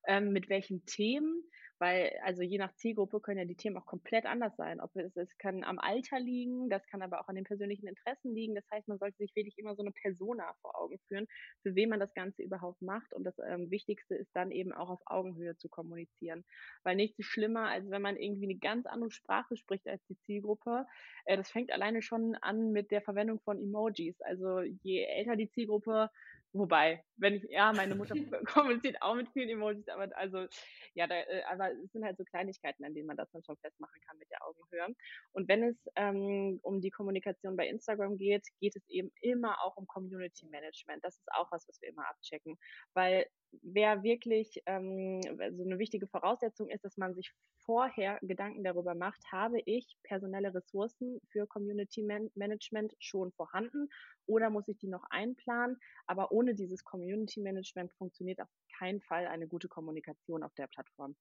[0.06, 1.44] ähm, mit welchen Themen
[1.82, 4.80] weil also je nach Zielgruppe können ja die Themen auch komplett anders sein.
[4.80, 8.32] Ob es, es kann am Alter liegen, das kann aber auch an den persönlichen Interessen
[8.32, 8.54] liegen.
[8.54, 11.26] Das heißt, man sollte sich wirklich immer so eine Persona vor Augen führen,
[11.62, 13.12] für wen man das Ganze überhaupt macht.
[13.12, 16.44] Und das ähm, Wichtigste ist dann eben auch auf Augenhöhe zu kommunizieren.
[16.84, 20.18] Weil nichts ist schlimmer, als wenn man irgendwie eine ganz andere Sprache spricht als die
[20.20, 20.86] Zielgruppe.
[21.24, 24.20] Äh, das fängt alleine schon an mit der Verwendung von Emojis.
[24.20, 26.10] Also je älter die Zielgruppe,
[26.54, 28.14] Wobei, wenn ich, ja, meine Mutter
[28.46, 30.46] kommuniziert auch mit vielen Emojis, aber also,
[30.94, 33.56] ja, da, äh, aber es sind halt so Kleinigkeiten, an denen man das dann schon
[33.58, 34.94] festmachen kann mit der Augenhöhe.
[35.32, 39.76] Und wenn es ähm, um die Kommunikation bei Instagram geht, geht es eben immer auch
[39.76, 41.02] um Community Management.
[41.02, 42.58] Das ist auch was, was wir immer abchecken.
[42.92, 43.26] Weil
[43.62, 47.32] wer wirklich ähm, so eine wichtige Voraussetzung ist, dass man sich
[47.64, 53.88] vorher Gedanken darüber macht, habe ich personelle Ressourcen für Community Man Management schon vorhanden
[54.26, 55.78] oder muss ich die noch einplanen?
[56.06, 61.16] Aber ohne dieses Community Management funktioniert auf keinen Fall eine gute Kommunikation auf der Plattform.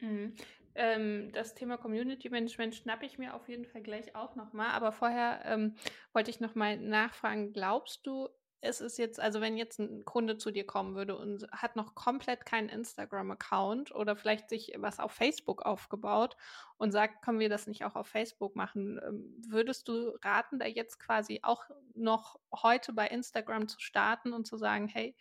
[0.00, 0.36] Mhm.
[0.74, 4.70] Ähm, das Thema Community Management schnappe ich mir auf jeden Fall gleich auch nochmal.
[4.70, 5.74] Aber vorher ähm,
[6.12, 8.28] wollte ich nochmal nachfragen, glaubst du,
[8.60, 11.94] es ist jetzt, also wenn jetzt ein Kunde zu dir kommen würde und hat noch
[11.94, 16.36] komplett keinen Instagram-Account oder vielleicht sich was auf Facebook aufgebaut
[16.76, 20.66] und sagt, können wir das nicht auch auf Facebook machen, ähm, würdest du raten, da
[20.66, 25.14] jetzt quasi auch noch heute bei Instagram zu starten und zu sagen, hey,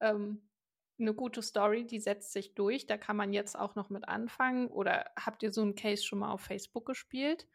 [0.00, 0.48] ähm,
[0.98, 4.68] eine gute Story, die setzt sich durch, da kann man jetzt auch noch mit anfangen?
[4.68, 7.48] Oder habt ihr so einen Case schon mal auf Facebook gespielt?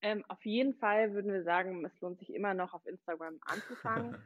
[0.00, 4.22] Ähm, auf jeden Fall würden wir sagen, es lohnt sich immer noch auf Instagram anzufangen.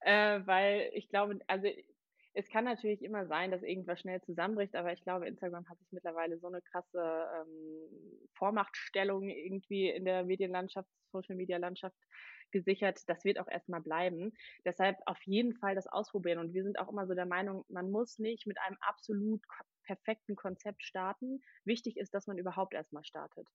[0.00, 1.68] Äh, weil ich glaube, also
[2.32, 5.90] es kann natürlich immer sein, dass irgendwas schnell zusammenbricht, aber ich glaube, Instagram hat sich
[5.90, 11.96] mittlerweile so eine krasse ähm, Vormachtstellung irgendwie in der Medienlandschaft, Social Media Landschaft
[12.52, 13.00] gesichert.
[13.08, 14.32] Das wird auch erstmal bleiben.
[14.64, 16.38] Deshalb auf jeden Fall das ausprobieren.
[16.38, 19.42] Und wir sind auch immer so der Meinung, man muss nicht mit einem absolut
[19.82, 21.42] perfekten Konzept starten.
[21.64, 23.48] Wichtig ist, dass man überhaupt erstmal startet.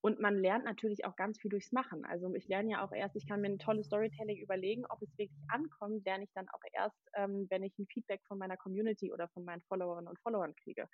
[0.00, 2.04] Und man lernt natürlich auch ganz viel durchs Machen.
[2.04, 5.16] Also ich lerne ja auch erst, ich kann mir ein tolles Storytelling überlegen, ob es
[5.18, 9.12] wirklich ankommt, lerne ich dann auch erst, ähm, wenn ich ein Feedback von meiner Community
[9.12, 10.88] oder von meinen Followerinnen und Followern kriege.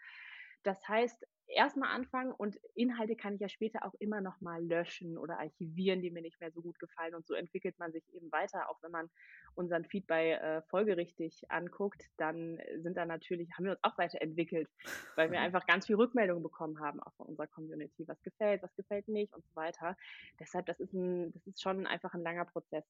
[0.63, 5.17] Das heißt, erstmal anfangen und Inhalte kann ich ja später auch immer noch mal löschen
[5.19, 8.31] oder archivieren, die mir nicht mehr so gut gefallen und so entwickelt man sich eben
[8.33, 8.69] weiter.
[8.69, 9.11] Auch wenn man
[9.55, 14.69] unseren Feed bei äh, folgerichtig anguckt, dann sind da natürlich, haben wir uns auch weiterentwickelt,
[15.17, 18.75] weil wir einfach ganz viel Rückmeldungen bekommen haben auch von unserer Community, was gefällt, was
[18.77, 19.97] gefällt nicht und so weiter.
[20.39, 22.85] Deshalb, das ist ein, das ist schon einfach ein langer Prozess.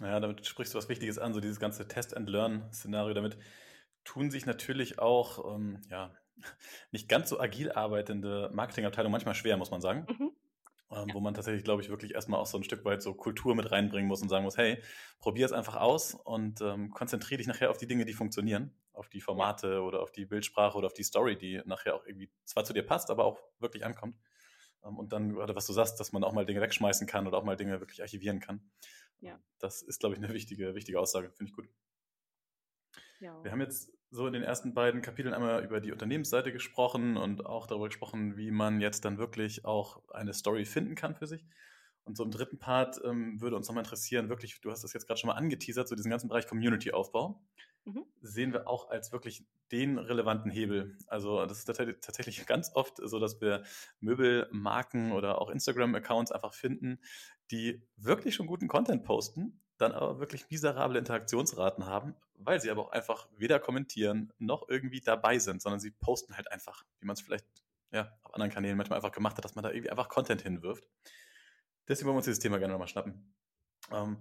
[0.00, 3.14] Ja, damit sprichst du was Wichtiges an, so dieses ganze Test-and-Learn-Szenario.
[3.14, 3.36] Damit
[4.04, 6.10] tun sich natürlich auch ähm, ja,
[6.90, 10.06] nicht ganz so agil arbeitende Marketingabteilung manchmal schwer, muss man sagen.
[10.08, 10.32] Mhm.
[10.90, 11.14] Ähm, ja.
[11.14, 13.70] Wo man tatsächlich, glaube ich, wirklich erstmal auch so ein Stück weit so Kultur mit
[13.70, 14.82] reinbringen muss und sagen muss, hey,
[15.20, 19.08] probier es einfach aus und ähm, konzentriere dich nachher auf die Dinge, die funktionieren, auf
[19.08, 22.64] die Formate oder auf die Bildsprache oder auf die Story, die nachher auch irgendwie zwar
[22.64, 24.18] zu dir passt, aber auch wirklich ankommt.
[24.84, 27.38] Ähm, und dann, oder was du sagst, dass man auch mal Dinge wegschmeißen kann oder
[27.38, 28.70] auch mal Dinge wirklich archivieren kann.
[29.20, 29.40] Ja.
[29.58, 31.30] Das ist, glaube ich, eine wichtige, wichtige Aussage.
[31.30, 31.68] Finde ich gut.
[33.20, 33.42] Ja.
[33.42, 37.46] Wir haben jetzt so in den ersten beiden Kapiteln einmal über die Unternehmensseite gesprochen und
[37.46, 41.46] auch darüber gesprochen, wie man jetzt dann wirklich auch eine Story finden kann für sich.
[42.04, 45.06] Und so im dritten Part ähm, würde uns nochmal interessieren, wirklich, du hast das jetzt
[45.06, 47.40] gerade schon mal angeteasert, so diesen ganzen Bereich Community-Aufbau.
[47.84, 48.04] Mhm.
[48.20, 50.98] Sehen wir auch als wirklich den relevanten Hebel.
[51.06, 53.62] Also das ist tatsächlich ganz oft so, dass wir
[54.00, 56.98] Möbelmarken oder auch Instagram-Accounts einfach finden,
[57.50, 62.82] die wirklich schon guten Content posten, dann aber wirklich miserable Interaktionsraten haben, weil sie aber
[62.82, 67.14] auch einfach weder kommentieren noch irgendwie dabei sind, sondern sie posten halt einfach, wie man
[67.14, 67.46] es vielleicht
[67.90, 70.88] ja, auf anderen Kanälen manchmal einfach gemacht hat, dass man da irgendwie einfach Content hinwirft.
[71.88, 73.34] Deswegen wollen wir uns dieses Thema gerne nochmal schnappen.
[73.90, 74.16] Ähm,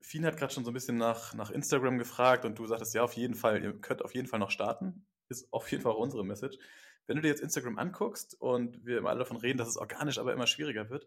[0.00, 3.02] Fien hat gerade schon so ein bisschen nach, nach Instagram gefragt und du sagtest, ja,
[3.02, 5.06] auf jeden Fall, ihr könnt auf jeden Fall noch starten.
[5.28, 6.58] Ist auf jeden Fall auch unsere Message.
[7.06, 10.18] Wenn du dir jetzt Instagram anguckst und wir immer alle davon reden, dass es organisch
[10.18, 11.06] aber immer schwieriger wird,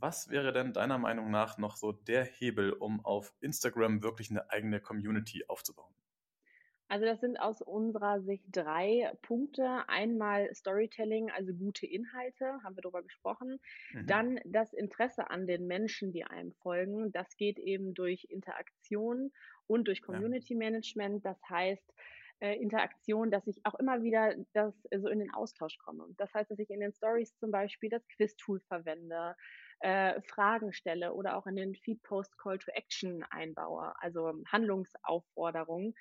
[0.00, 4.50] was wäre denn deiner Meinung nach noch so der Hebel, um auf Instagram wirklich eine
[4.50, 5.94] eigene Community aufzubauen?
[6.90, 9.84] Also das sind aus unserer Sicht drei Punkte.
[9.88, 13.60] Einmal Storytelling, also gute Inhalte, haben wir darüber gesprochen.
[13.92, 14.06] Mhm.
[14.06, 17.12] Dann das Interesse an den Menschen, die einem folgen.
[17.12, 19.32] Das geht eben durch Interaktion
[19.66, 21.26] und durch Community Management.
[21.26, 21.92] Das heißt,
[22.40, 26.06] äh, Interaktion, dass ich auch immer wieder das, äh, so in den Austausch komme.
[26.16, 29.36] Das heißt, dass ich in den Stories zum Beispiel das Quiz-Tool verwende,
[29.80, 35.94] äh, Fragen stelle oder auch in den Feed-Post Call to Action einbaue, also Handlungsaufforderungen,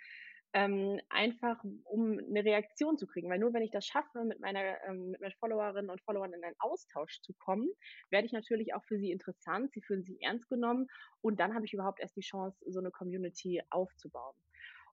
[0.54, 3.30] ähm, einfach um eine Reaktion zu kriegen.
[3.30, 6.44] Weil nur wenn ich das schaffe, mit meiner ähm, mit meinen Followerinnen und Followern in
[6.44, 7.70] einen Austausch zu kommen,
[8.10, 10.88] werde ich natürlich auch für sie interessant, sie fühlen sich ernst genommen
[11.22, 14.36] und dann habe ich überhaupt erst die Chance, so eine Community aufzubauen.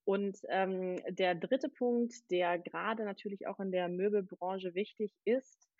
[0.04, 5.70] Und ähm, der dritte Punkt, der gerade natürlich auch in der Möbelbranche wichtig ist,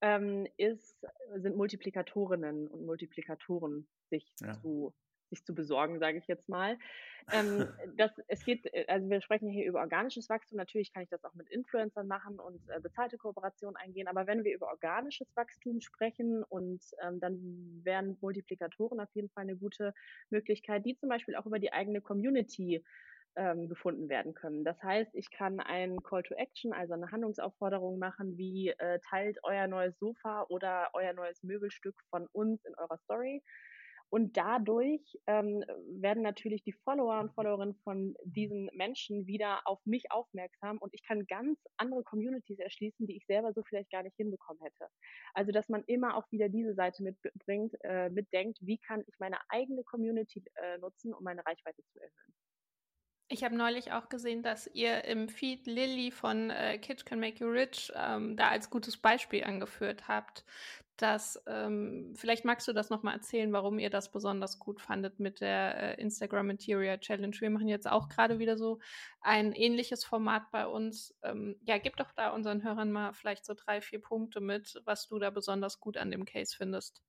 [0.00, 1.06] ähm, ist,
[1.36, 4.52] sind Multiplikatorinnen und Multiplikatoren sich ja.
[4.60, 4.94] zu
[5.30, 6.78] sich zu besorgen, sage ich jetzt mal.
[7.32, 10.58] Ähm, das, es geht, äh, also wir sprechen hier über organisches Wachstum.
[10.58, 14.08] Natürlich kann ich das auch mit Influencern machen und äh, bezahlte Kooperationen eingehen.
[14.08, 19.42] Aber wenn wir über organisches Wachstum sprechen und ähm, dann wären Multiplikatoren auf jeden Fall
[19.42, 19.94] eine gute
[20.30, 22.84] Möglichkeit, die zum Beispiel auch über die eigene Community
[23.36, 24.64] ähm, gefunden werden können.
[24.64, 29.38] Das heißt, ich kann ein Call to Action, also eine Handlungsaufforderung machen, wie äh, teilt
[29.42, 33.42] euer neues Sofa oder euer neues Möbelstück von uns in eurer Story.
[34.08, 35.64] Und dadurch ähm,
[36.00, 41.02] werden natürlich die Follower und Followerinnen von diesen Menschen wieder auf mich aufmerksam und ich
[41.02, 44.86] kann ganz andere Communities erschließen, die ich selber so vielleicht gar nicht hinbekommen hätte.
[45.34, 49.38] Also, dass man immer auch wieder diese Seite mitbringt, äh, mitdenkt, wie kann ich meine
[49.48, 52.34] eigene Community äh, nutzen, um meine Reichweite zu erhöhen.
[53.28, 57.42] Ich habe neulich auch gesehen, dass ihr im Feed Lilly von äh, Kids Can Make
[57.42, 60.44] You Rich ähm, da als gutes Beispiel angeführt habt.
[60.96, 65.40] Dass, ähm, vielleicht magst du das nochmal erzählen, warum ihr das besonders gut fandet mit
[65.40, 67.36] der äh, Instagram Interior Challenge.
[67.38, 68.78] Wir machen jetzt auch gerade wieder so
[69.20, 71.14] ein ähnliches Format bei uns.
[71.22, 75.08] Ähm, ja, gib doch da unseren Hörern mal vielleicht so drei, vier Punkte mit, was
[75.08, 77.02] du da besonders gut an dem Case findest.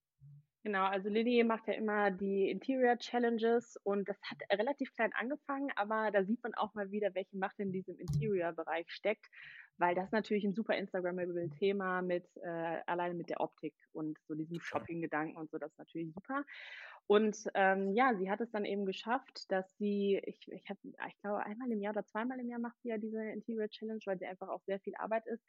[0.68, 5.72] Genau, also Lilly macht ja immer die Interior Challenges und das hat relativ klein angefangen,
[5.78, 9.28] aber da sieht man auch mal wieder, welche Macht in diesem Interior-Bereich steckt,
[9.78, 14.36] weil das natürlich ein super Instagrammable Thema mit äh, alleine mit der Optik und so
[14.36, 16.44] diesem Shopping-Gedanken und so, das ist natürlich super.
[17.08, 21.22] Und ähm, ja, sie hat es dann eben geschafft, dass sie, ich, ich, hab, ich
[21.22, 24.20] glaube, einmal im Jahr oder zweimal im Jahr macht sie ja diese Interior Challenge, weil
[24.20, 25.42] sie einfach auch sehr viel Arbeit ist,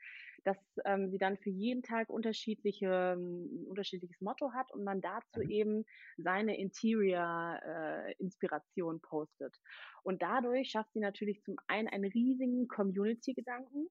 [0.44, 5.40] dass ähm, sie dann für jeden Tag unterschiedliche, ein unterschiedliches Motto hat und man dazu
[5.40, 5.50] mhm.
[5.50, 5.84] eben
[6.16, 9.56] seine Interior-Inspiration äh, postet.
[10.04, 13.88] Und dadurch schafft sie natürlich zum einen einen riesigen Community-Gedanken,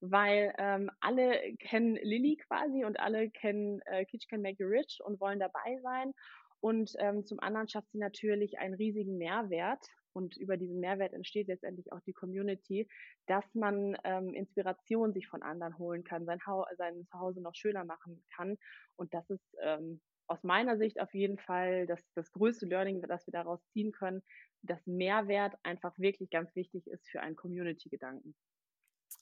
[0.00, 5.00] weil ähm, alle kennen Lilly quasi und alle kennen äh, Kitsch Can Make You Rich
[5.04, 6.14] und wollen dabei sein.
[6.60, 9.84] Und ähm, zum anderen schafft sie natürlich einen riesigen Mehrwert.
[10.12, 12.88] Und über diesen Mehrwert entsteht letztendlich auch die Community,
[13.26, 17.84] dass man ähm, Inspiration sich von anderen holen kann, sein, ha sein Zuhause noch schöner
[17.84, 18.56] machen kann.
[18.96, 23.26] Und das ist ähm, aus meiner Sicht auf jeden Fall das, das größte Learning, das
[23.26, 24.22] wir daraus ziehen können,
[24.62, 28.34] dass Mehrwert einfach wirklich ganz wichtig ist für einen Community-Gedanken.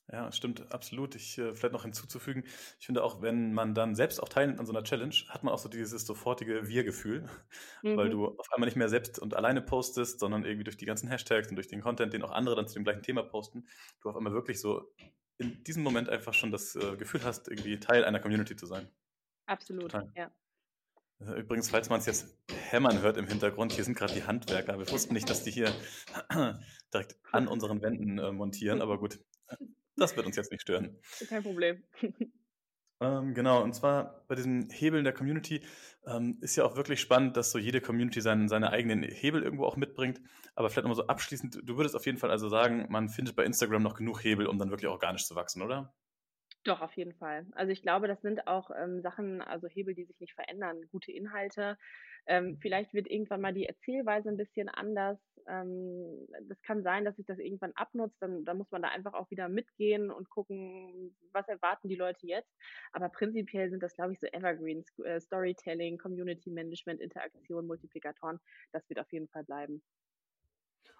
[0.09, 1.15] Ja, stimmt, absolut.
[1.15, 2.45] Ich äh, vielleicht noch hinzuzufügen,
[2.79, 5.53] ich finde auch, wenn man dann selbst auch teilnimmt an so einer Challenge, hat man
[5.53, 7.27] auch so dieses sofortige Wir-Gefühl,
[7.83, 7.97] mhm.
[7.97, 11.09] weil du auf einmal nicht mehr selbst und alleine postest, sondern irgendwie durch die ganzen
[11.09, 13.67] Hashtags und durch den Content, den auch andere dann zu dem gleichen Thema posten,
[14.01, 14.93] du auf einmal wirklich so
[15.39, 18.89] in diesem Moment einfach schon das äh, Gefühl hast, irgendwie Teil einer Community zu sein.
[19.45, 20.11] Absolut, Total.
[20.15, 20.31] ja.
[21.19, 22.37] Äh, übrigens, falls man es jetzt
[22.69, 24.79] hämmern hört im Hintergrund, hier sind gerade die Handwerker.
[24.79, 25.71] Wir wussten nicht, dass die hier
[26.93, 29.19] direkt an unseren Wänden äh, montieren, aber gut,
[29.97, 30.97] das wird uns jetzt nicht stören.
[31.27, 31.83] Kein Problem.
[32.99, 35.61] Ähm, genau, und zwar bei diesen Hebeln der Community
[36.07, 39.65] ähm, ist ja auch wirklich spannend, dass so jede Community seinen, seine eigenen Hebel irgendwo
[39.65, 40.19] auch mitbringt.
[40.55, 43.43] Aber vielleicht nochmal so abschließend, du würdest auf jeden Fall also sagen, man findet bei
[43.43, 45.93] Instagram noch genug Hebel, um dann wirklich organisch zu wachsen, oder?
[46.63, 47.45] Doch, auf jeden Fall.
[47.53, 51.11] Also ich glaube, das sind auch ähm, Sachen, also Hebel, die sich nicht verändern, gute
[51.11, 51.77] Inhalte.
[52.27, 55.17] Ähm, vielleicht wird irgendwann mal die Erzählweise ein bisschen anders.
[55.47, 58.17] Ähm, das kann sein, dass sich das irgendwann abnutzt.
[58.19, 62.27] Dann, dann muss man da einfach auch wieder mitgehen und gucken, was erwarten die Leute
[62.27, 62.51] jetzt.
[62.91, 68.39] Aber prinzipiell sind das, glaube ich, so Evergreens, äh, Storytelling, Community Management, Interaktion, Multiplikatoren.
[68.73, 69.81] Das wird auf jeden Fall bleiben.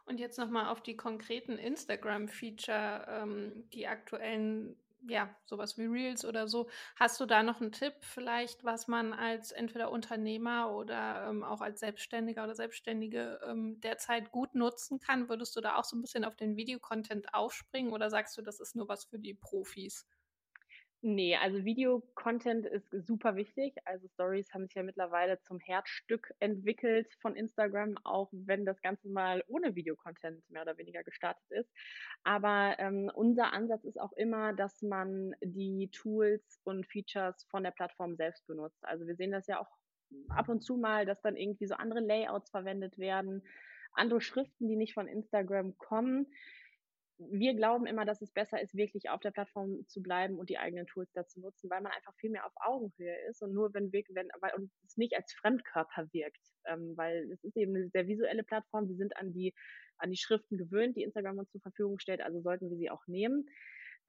[0.06, 6.48] Und jetzt nochmal auf die konkreten Instagram-Feature, ähm, die aktuellen ja, sowas wie Reels oder
[6.48, 6.70] so.
[6.96, 11.62] Hast du da noch einen Tipp vielleicht, was man als entweder Unternehmer oder ähm, auch
[11.62, 15.30] als Selbstständiger oder Selbstständige ähm, derzeit gut nutzen kann?
[15.30, 18.60] Würdest du da auch so ein bisschen auf den Videocontent aufspringen oder sagst du, das
[18.60, 20.06] ist nur was für die Profis?
[21.02, 23.76] Nee, also Video-Content ist super wichtig.
[23.86, 29.08] Also Stories haben sich ja mittlerweile zum Herzstück entwickelt von Instagram, auch wenn das Ganze
[29.08, 31.72] mal ohne Video-Content mehr oder weniger gestartet ist.
[32.24, 37.72] Aber ähm, unser Ansatz ist auch immer, dass man die Tools und Features von der
[37.72, 38.84] Plattform selbst benutzt.
[38.84, 39.70] Also wir sehen das ja auch
[40.30, 43.44] ab und zu mal, dass dann irgendwie so andere Layouts verwendet werden,
[43.94, 46.26] andere Schriften, die nicht von Instagram kommen
[47.20, 50.58] wir glauben immer, dass es besser ist, wirklich auf der Plattform zu bleiben und die
[50.58, 53.92] eigenen Tools dazu nutzen, weil man einfach viel mehr auf Augenhöhe ist und nur wenn
[53.92, 57.90] wir, wenn, weil und es nicht als Fremdkörper wirkt, ähm, weil es ist eben eine
[57.90, 58.88] sehr visuelle Plattform.
[58.88, 59.54] Wir sind an die
[60.00, 63.06] an die Schriften gewöhnt, die Instagram uns zur Verfügung stellt, also sollten wir sie auch
[63.08, 63.48] nehmen.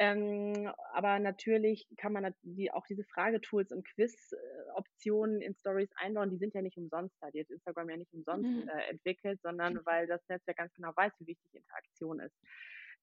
[0.01, 6.31] Ähm, aber natürlich kann man die, auch diese Fragetools und Quiz-Optionen in Stories einbauen.
[6.31, 7.31] Die sind ja nicht umsonst da.
[7.33, 8.68] Die hat Instagram ja nicht umsonst mhm.
[8.68, 12.37] äh, entwickelt, sondern weil das Netzwerk ganz genau weiß, wie wichtig Interaktion ist.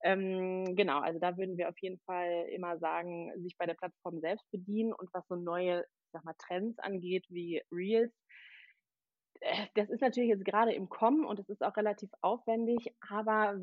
[0.05, 4.19] Ähm, genau, also da würden wir auf jeden Fall immer sagen, sich bei der Plattform
[4.21, 8.13] selbst bedienen und was so neue, sag mal, Trends angeht, wie Reels,
[9.75, 13.59] das ist natürlich jetzt gerade im Kommen und es ist auch relativ aufwendig, aber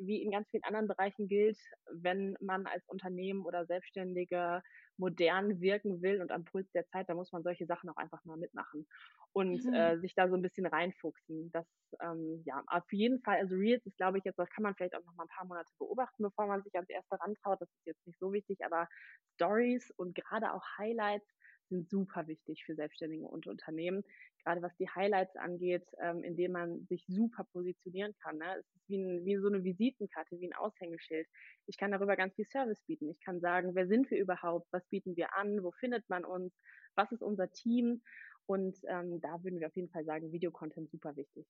[0.00, 1.58] wie in ganz vielen anderen Bereichen gilt,
[1.92, 4.62] wenn man als Unternehmen oder Selbstständige
[4.96, 8.24] modern wirken will und am Puls der Zeit, da muss man solche Sachen auch einfach
[8.24, 8.86] mal mitmachen
[9.32, 9.74] und mhm.
[9.74, 11.50] äh, sich da so ein bisschen reinfuchsen.
[11.52, 11.66] Das,
[12.00, 14.94] ähm, ja, auf jeden Fall, also Reels ist, glaube ich, jetzt, das kann man vielleicht
[14.94, 17.60] auch noch mal ein paar Monate beobachten, bevor man sich ans erste rantraut.
[17.60, 18.88] Das ist jetzt nicht so wichtig, aber
[19.34, 21.26] Stories und gerade auch Highlights
[21.72, 24.02] sind super wichtig für Selbstständige und Unternehmen,
[24.44, 28.38] gerade was die Highlights angeht, ähm, indem man sich super positionieren kann.
[28.38, 28.56] Ne?
[28.58, 31.26] Es ist wie, ein, wie so eine Visitenkarte, wie ein Aushängeschild.
[31.66, 33.10] Ich kann darüber ganz viel Service bieten.
[33.10, 36.52] Ich kann sagen, wer sind wir überhaupt, was bieten wir an, wo findet man uns,
[36.94, 38.02] was ist unser Team.
[38.46, 41.46] Und ähm, da würden wir auf jeden Fall sagen, Videocontent super wichtig.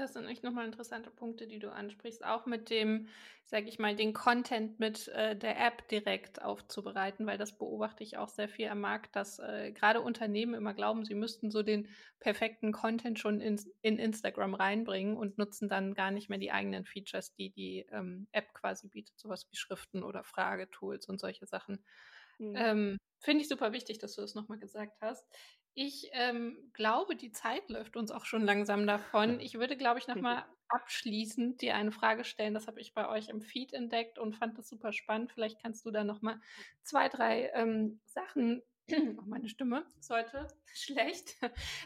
[0.00, 2.24] Das sind echt nochmal interessante Punkte, die du ansprichst.
[2.24, 3.08] Auch mit dem,
[3.44, 8.16] sage ich mal, den Content mit äh, der App direkt aufzubereiten, weil das beobachte ich
[8.16, 11.86] auch sehr viel am Markt, dass äh, gerade Unternehmen immer glauben, sie müssten so den
[12.18, 16.86] perfekten Content schon in, in, Instagram reinbringen und nutzen dann gar nicht mehr die eigenen
[16.86, 21.84] Features, die die ähm, App quasi bietet, sowas wie Schriften oder Fragetools und solche Sachen.
[22.38, 22.54] Mhm.
[22.56, 25.26] Ähm, Finde ich super wichtig, dass du das nochmal gesagt hast.
[25.74, 29.40] Ich ähm, glaube, die Zeit läuft uns auch schon langsam davon.
[29.40, 32.54] Ich würde, glaube ich, nochmal abschließend dir eine Frage stellen.
[32.54, 35.32] Das habe ich bei euch im Feed entdeckt und fand das super spannend.
[35.32, 36.40] Vielleicht kannst du da nochmal
[36.82, 38.62] zwei, drei ähm, Sachen,
[39.18, 41.36] oh, meine Stimme ist heute schlecht,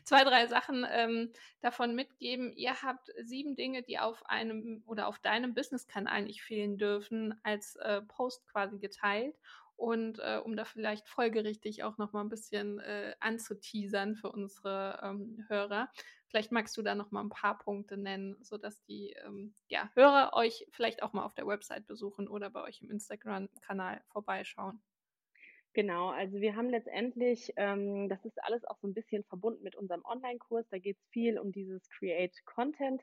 [0.05, 2.53] zwei, drei Sachen ähm, davon mitgeben.
[2.53, 7.77] Ihr habt sieben Dinge, die auf einem oder auf deinem Business-Kanal nicht fehlen dürfen, als
[7.77, 9.37] äh, Post quasi geteilt.
[9.77, 15.01] Und äh, um da vielleicht folgerichtig auch noch mal ein bisschen äh, anzuteasern für unsere
[15.03, 15.91] ähm, Hörer,
[16.29, 20.33] vielleicht magst du da noch mal ein paar Punkte nennen, sodass die ähm, ja, Hörer
[20.35, 24.81] euch vielleicht auch mal auf der Website besuchen oder bei euch im Instagram-Kanal vorbeischauen.
[25.75, 29.75] Genau, also wir haben letztendlich, ähm, das ist alles auch so ein bisschen verbunden mit
[29.75, 30.69] unserem Online-Kurs.
[30.71, 33.03] Da geht es viel um dieses Create Content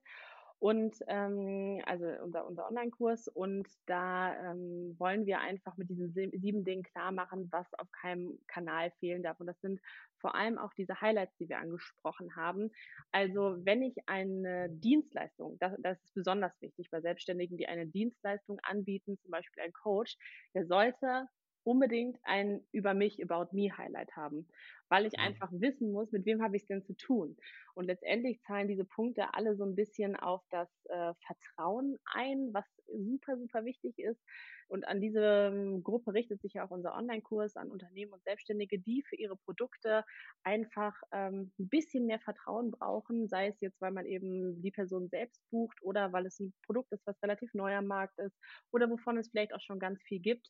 [0.62, 6.63] und ähm, also unser, unser Online-Kurs und da ähm, wollen wir einfach mit diesen sieben
[6.63, 9.39] Dingen klar machen, was auf keinem Kanal fehlen darf.
[9.39, 9.82] Und das sind
[10.19, 12.69] vor allem auch diese Highlights, die wir angesprochen haben.
[13.12, 18.60] Also wenn ich eine Dienstleistung, das, das ist besonders wichtig bei Selbstständigen, die eine Dienstleistung
[18.62, 20.15] anbieten, zum Beispiel ein Coach,
[20.54, 21.28] der sollte
[21.63, 24.47] unbedingt ein über mich, about me Highlight haben,
[24.89, 25.24] weil ich mhm.
[25.24, 27.38] einfach wissen muss, mit wem habe ich es denn zu tun.
[27.74, 32.65] Und letztendlich zahlen diese Punkte alle so ein bisschen auf das äh, Vertrauen ein, was
[32.88, 34.21] super, super wichtig ist.
[34.67, 38.80] Und an diese ähm, Gruppe richtet sich ja auch unser Online-Kurs an Unternehmen und Selbstständige,
[38.80, 40.06] die für ihre Produkte
[40.43, 45.10] einfach ähm, ein bisschen mehr Vertrauen brauchen, sei es jetzt, weil man eben die Person
[45.10, 48.38] selbst bucht oder weil es ein Produkt ist, was relativ neu am Markt ist
[48.71, 50.50] oder wovon es vielleicht auch schon ganz viel gibt.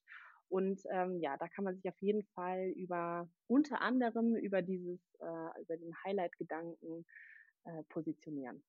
[0.51, 4.99] Und ähm, ja, da kann man sich auf jeden Fall über unter anderem über dieses,
[5.19, 7.05] äh, über den Highlight-Gedanken
[7.63, 8.61] äh, positionieren.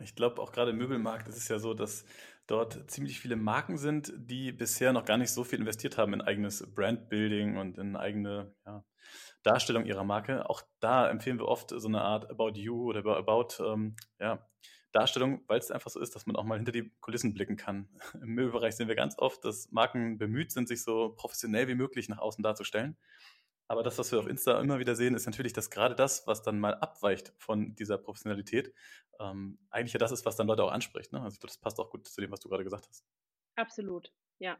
[0.00, 2.06] Ich glaube, auch gerade im Möbelmarkt ist es ja so, dass
[2.46, 6.22] dort ziemlich viele Marken sind, die bisher noch gar nicht so viel investiert haben in
[6.22, 8.82] eigenes Brandbuilding und in eigene ja,
[9.42, 10.48] Darstellung ihrer Marke.
[10.48, 14.44] Auch da empfehlen wir oft so eine Art About You oder About ähm, ja,
[14.94, 17.88] Darstellung, weil es einfach so ist, dass man auch mal hinter die Kulissen blicken kann.
[18.14, 22.08] Im Möbelbereich sehen wir ganz oft, dass Marken bemüht sind, sich so professionell wie möglich
[22.08, 22.96] nach außen darzustellen.
[23.66, 26.42] Aber das, was wir auf Insta immer wieder sehen, ist natürlich, dass gerade das, was
[26.42, 28.74] dann mal abweicht von dieser Professionalität,
[29.18, 31.12] ähm, eigentlich ja das ist, was dann Leute auch anspricht.
[31.12, 31.20] Ne?
[31.20, 33.04] Also ich glaube, das passt auch gut zu dem, was du gerade gesagt hast.
[33.56, 34.58] Absolut, ja.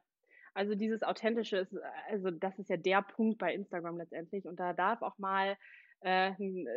[0.54, 1.74] Also dieses Authentische ist,
[2.08, 4.46] also das ist ja der Punkt bei Instagram letztendlich.
[4.46, 5.56] Und da darf auch mal
[6.00, 6.32] äh,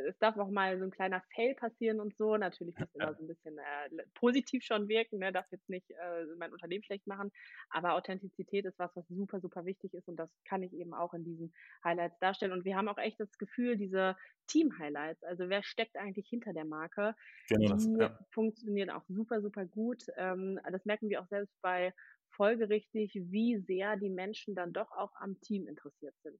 [0.08, 2.38] es darf auch mal so ein kleiner Fail passieren und so.
[2.38, 5.32] Natürlich muss immer so ein bisschen äh, positiv schon wirken, ne?
[5.32, 7.32] darf jetzt nicht äh, mein Unternehmen schlecht machen.
[7.69, 11.13] Aber Authentizität ist was, was super, super wichtig ist und das kann ich eben auch
[11.13, 11.53] in diesen
[11.84, 12.53] Highlights darstellen.
[12.53, 14.15] Und wir haben auch echt das Gefühl, diese
[14.47, 17.13] Team-Highlights, also wer steckt eigentlich hinter der Marke,
[17.49, 18.19] genau die das, ja.
[18.31, 20.04] funktionieren auch super, super gut.
[20.15, 21.94] Ähm, das merken wir auch selbst bei
[22.29, 26.39] folgerichtig, wie sehr die Menschen dann doch auch am Team interessiert sind.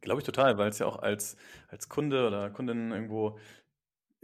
[0.00, 1.36] Glaube ich total, weil es ja auch als,
[1.68, 3.38] als Kunde oder Kundin irgendwo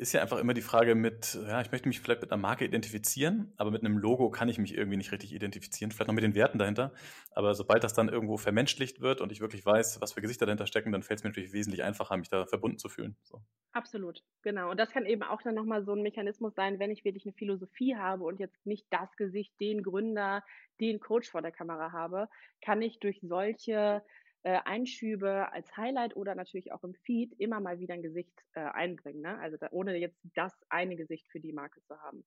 [0.03, 2.65] ist ja einfach immer die Frage mit, ja, ich möchte mich vielleicht mit einer Marke
[2.65, 6.25] identifizieren, aber mit einem Logo kann ich mich irgendwie nicht richtig identifizieren, vielleicht noch mit
[6.25, 6.93] den Werten dahinter.
[7.31, 10.67] Aber sobald das dann irgendwo vermenschlicht wird und ich wirklich weiß, was für Gesichter dahinter
[10.67, 13.17] stecken, dann fällt es mir natürlich wesentlich einfacher, mich da verbunden zu fühlen.
[13.23, 13.43] So.
[13.73, 14.71] Absolut, genau.
[14.71, 17.35] Und das kann eben auch dann nochmal so ein Mechanismus sein, wenn ich wirklich eine
[17.35, 20.43] Philosophie habe und jetzt nicht das Gesicht, den Gründer,
[20.81, 22.29] den Coach vor der Kamera habe,
[22.61, 24.03] kann ich durch solche
[24.45, 28.61] äh, Einschübe als Highlight oder natürlich auch im Feed immer mal wieder ein Gesicht äh,
[28.61, 29.23] einbringen.
[29.23, 29.39] Ne?
[29.39, 32.25] Also da, ohne jetzt das eine Gesicht für die Marke zu haben.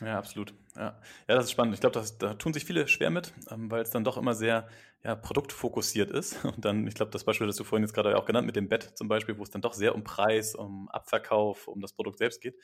[0.00, 0.54] Ja, absolut.
[0.74, 1.74] Ja, ja das ist spannend.
[1.74, 4.68] Ich glaube, da tun sich viele schwer mit, ähm, weil es dann doch immer sehr
[5.02, 6.44] ja, produktfokussiert ist.
[6.44, 8.68] Und dann, ich glaube, das Beispiel, das du vorhin jetzt gerade auch genannt mit dem
[8.68, 12.18] Bett zum Beispiel, wo es dann doch sehr um Preis, um Abverkauf, um das Produkt
[12.18, 12.56] selbst geht,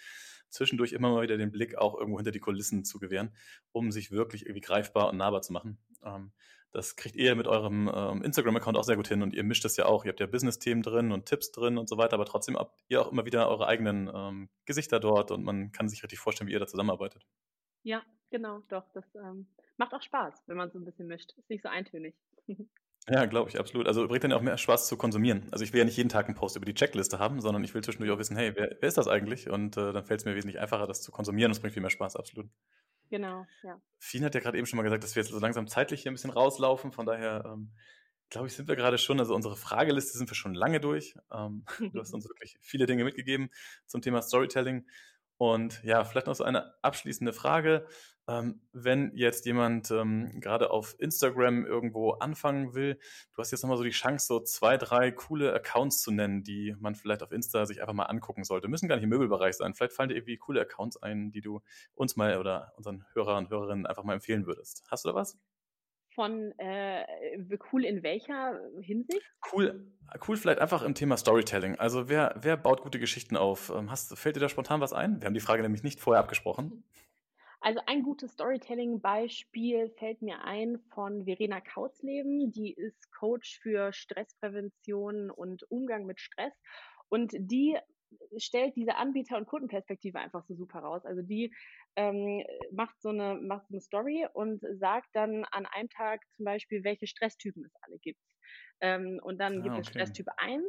[0.50, 3.34] zwischendurch immer mal wieder den Blick auch irgendwo hinter die Kulissen zu gewähren,
[3.72, 5.78] um sich wirklich irgendwie greifbar und nahbar zu machen.
[6.04, 6.32] Ähm,
[6.72, 9.76] das kriegt ihr mit eurem ähm, Instagram-Account auch sehr gut hin und ihr mischt das
[9.76, 10.04] ja auch.
[10.04, 13.02] Ihr habt ja Business-Themen drin und Tipps drin und so weiter, aber trotzdem habt ihr
[13.02, 16.52] auch immer wieder eure eigenen ähm, Gesichter dort und man kann sich richtig vorstellen, wie
[16.52, 17.26] ihr da zusammenarbeitet.
[17.82, 18.84] Ja, genau, doch.
[18.94, 19.46] Das ähm,
[19.76, 21.32] macht auch Spaß, wenn man so ein bisschen mischt.
[21.36, 22.14] Ist nicht so eintönig.
[23.08, 23.88] Ja, glaube ich, absolut.
[23.88, 25.48] Also bringt dann ja auch mehr Spaß zu konsumieren.
[25.50, 27.74] Also ich will ja nicht jeden Tag einen Post über die Checkliste haben, sondern ich
[27.74, 29.50] will zwischendurch auch wissen, hey, wer, wer ist das eigentlich?
[29.50, 31.82] Und äh, dann fällt es mir wesentlich einfacher, das zu konsumieren und es bringt viel
[31.82, 32.48] mehr Spaß, absolut.
[33.10, 33.80] Genau, ja.
[33.98, 36.12] Fien hat ja gerade eben schon mal gesagt, dass wir jetzt so langsam zeitlich hier
[36.12, 36.92] ein bisschen rauslaufen.
[36.92, 37.72] Von daher, ähm,
[38.30, 41.14] glaube ich, sind wir gerade schon, also unsere Frageliste sind wir schon lange durch.
[41.32, 43.50] Ähm, du hast uns wirklich viele Dinge mitgegeben
[43.86, 44.86] zum Thema Storytelling.
[45.36, 47.86] Und ja, vielleicht noch so eine abschließende Frage.
[48.28, 52.94] Ähm, wenn jetzt jemand ähm, gerade auf Instagram irgendwo anfangen will,
[53.34, 56.76] du hast jetzt nochmal so die Chance, so zwei, drei coole Accounts zu nennen, die
[56.78, 58.68] man vielleicht auf Insta sich einfach mal angucken sollte.
[58.68, 59.74] Müssen gar nicht im Möbelbereich sein.
[59.74, 61.62] Vielleicht fallen dir irgendwie coole Accounts ein, die du
[61.94, 64.84] uns mal oder unseren Hörern und Hörerinnen einfach mal empfehlen würdest.
[64.88, 65.36] Hast du da was?
[66.14, 67.04] Von äh,
[67.72, 69.22] cool in welcher Hinsicht?
[69.50, 69.90] Cool,
[70.28, 71.76] cool vielleicht einfach im Thema Storytelling.
[71.76, 73.72] Also wer, wer baut gute Geschichten auf?
[73.74, 75.20] Ähm, hast, fällt dir da spontan was ein?
[75.20, 76.84] Wir haben die Frage nämlich nicht vorher abgesprochen.
[77.62, 82.50] Also ein gutes Storytelling-Beispiel fällt mir ein von Verena Kautzleben.
[82.50, 86.52] Die ist Coach für Stressprävention und Umgang mit Stress.
[87.08, 87.78] Und die
[88.36, 91.04] stellt diese Anbieter- und Kundenperspektive einfach so super raus.
[91.04, 91.54] Also die
[91.94, 92.42] ähm,
[92.72, 96.82] macht, so eine, macht so eine Story und sagt dann an einem Tag zum Beispiel,
[96.82, 98.20] welche Stresstypen es alle gibt.
[98.80, 100.64] Ähm, und dann ah, gibt es Stresstyp 1,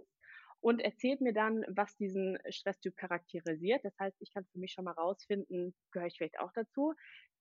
[0.63, 3.83] und erzählt mir dann, was diesen Stresstyp charakterisiert.
[3.83, 6.93] Das heißt, ich kann für mich schon mal rausfinden, gehöre ich vielleicht auch dazu.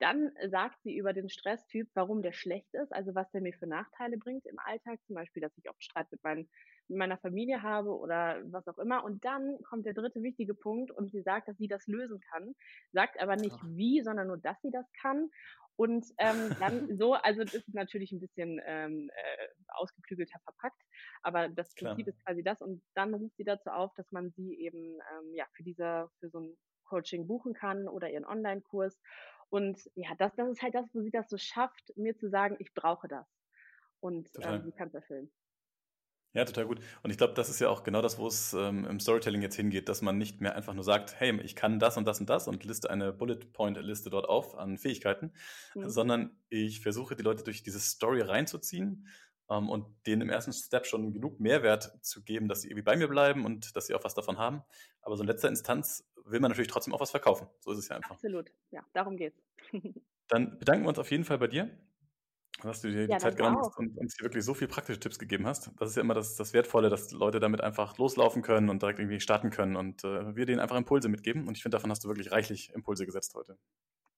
[0.03, 3.67] Dann sagt sie über den Stresstyp, warum der schlecht ist, also was der mir für
[3.69, 6.49] Nachteile bringt im Alltag, zum Beispiel, dass ich oft Streit mit, mein,
[6.89, 9.05] mit meiner Familie habe oder was auch immer.
[9.05, 12.55] Und dann kommt der dritte wichtige Punkt und sie sagt, dass sie das lösen kann,
[12.93, 15.31] sagt aber nicht wie, sondern nur, dass sie das kann
[15.77, 20.83] und ähm, dann so, also das ist natürlich ein bisschen ähm, äh, ausgeklügelter verpackt,
[21.23, 22.09] aber das Prinzip Klar.
[22.09, 22.61] ist quasi das.
[22.61, 26.29] Und dann ruft sie dazu auf, dass man sie eben ähm, ja für diese, für
[26.29, 29.01] so ein Coaching buchen kann oder ihren Online-Kurs.
[29.53, 32.57] Und ja, das, das ist halt das, wo sie das so schafft, mir zu sagen,
[32.59, 33.27] ich brauche das.
[34.01, 35.31] Und ähm, sie kann es erfüllen.
[36.33, 36.81] Ja, total gut.
[37.03, 39.57] Und ich glaube, das ist ja auch genau das, wo es ähm, im Storytelling jetzt
[39.57, 42.31] hingeht, dass man nicht mehr einfach nur sagt, hey, ich kann das und das und
[42.31, 45.35] das und liste eine Bullet-Point-Liste dort auf an Fähigkeiten,
[45.75, 45.91] mhm.
[45.91, 49.07] sondern ich versuche die Leute durch diese Story reinzuziehen
[49.53, 52.97] ähm, und denen im ersten Step schon genug Mehrwert zu geben, dass sie irgendwie bei
[52.97, 54.63] mir bleiben und dass sie auch was davon haben.
[55.03, 57.49] Aber so in letzter Instanz will man natürlich trotzdem auch was verkaufen.
[57.61, 58.13] So ist es ja einfach.
[58.13, 59.43] Absolut, ja, darum geht's.
[60.29, 61.71] Dann bedanken wir uns auf jeden Fall bei dir
[62.61, 65.01] dass du dir die ja, Zeit genommen hast und uns hier wirklich so viele praktische
[65.01, 65.71] Tipps gegeben hast.
[65.79, 68.99] Das ist ja immer das, das Wertvolle, dass Leute damit einfach loslaufen können und direkt
[68.99, 71.49] irgendwie starten können und äh, wir denen einfach Impulse mitgeben.
[71.49, 73.59] Und ich finde, davon hast du wirklich reichlich Impulse gesetzt heute.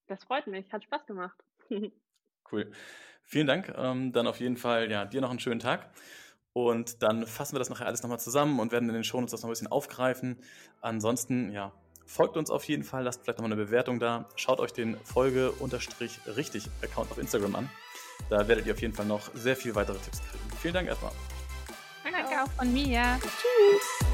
[0.07, 1.37] Das freut mich, hat Spaß gemacht.
[2.51, 2.71] cool.
[3.23, 3.73] Vielen Dank.
[3.75, 5.89] Ähm, dann auf jeden Fall, ja, dir noch einen schönen Tag.
[6.53, 9.41] Und dann fassen wir das nachher alles nochmal zusammen und werden in den Shownotes das
[9.41, 10.37] noch ein bisschen aufgreifen.
[10.79, 11.73] Ansonsten, ja,
[12.05, 14.29] folgt uns auf jeden Fall, lasst vielleicht nochmal eine Bewertung da.
[14.35, 17.69] Schaut euch den Folge-richtig-Account auf Instagram an.
[18.29, 20.43] Da werdet ihr auf jeden Fall noch sehr viel weitere Tipps kriegen.
[20.61, 21.11] Vielen Dank erstmal.
[22.03, 23.19] Danke auch von mir.
[23.21, 24.04] Tschüss.